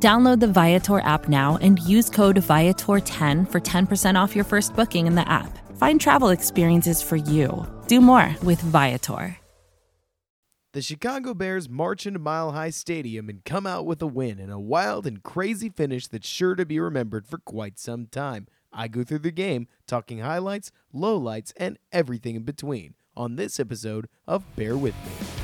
Download 0.00 0.38
the 0.38 0.46
Viator 0.46 1.00
app 1.00 1.28
now 1.28 1.58
and 1.60 1.80
use 1.80 2.08
code 2.08 2.36
Viator10 2.36 3.50
for 3.50 3.60
10% 3.60 4.14
off 4.14 4.36
your 4.36 4.44
first 4.44 4.76
booking 4.76 5.08
in 5.08 5.16
the 5.16 5.28
app. 5.28 5.58
Find 5.76 6.00
travel 6.00 6.28
experiences 6.28 7.02
for 7.02 7.16
you. 7.16 7.66
Do 7.88 8.00
more 8.00 8.36
with 8.44 8.60
Viator. 8.60 9.36
The 10.72 10.82
Chicago 10.82 11.34
Bears 11.34 11.68
march 11.68 12.06
into 12.06 12.20
Mile 12.20 12.52
High 12.52 12.70
Stadium 12.70 13.28
and 13.28 13.44
come 13.44 13.66
out 13.66 13.86
with 13.86 14.00
a 14.00 14.06
win 14.06 14.38
and 14.38 14.52
a 14.52 14.58
wild 14.60 15.06
and 15.06 15.22
crazy 15.22 15.68
finish 15.68 16.06
that's 16.06 16.28
sure 16.28 16.54
to 16.54 16.64
be 16.64 16.78
remembered 16.78 17.26
for 17.26 17.38
quite 17.38 17.78
some 17.78 18.06
time. 18.06 18.46
I 18.72 18.86
go 18.86 19.02
through 19.02 19.20
the 19.20 19.32
game, 19.32 19.66
talking 19.88 20.20
highlights, 20.20 20.70
lowlights, 20.94 21.52
and 21.56 21.78
everything 21.90 22.36
in 22.36 22.42
between 22.42 22.94
on 23.16 23.34
this 23.34 23.58
episode 23.58 24.08
of 24.28 24.44
Bear 24.54 24.76
With 24.76 24.94
Me. 24.94 25.37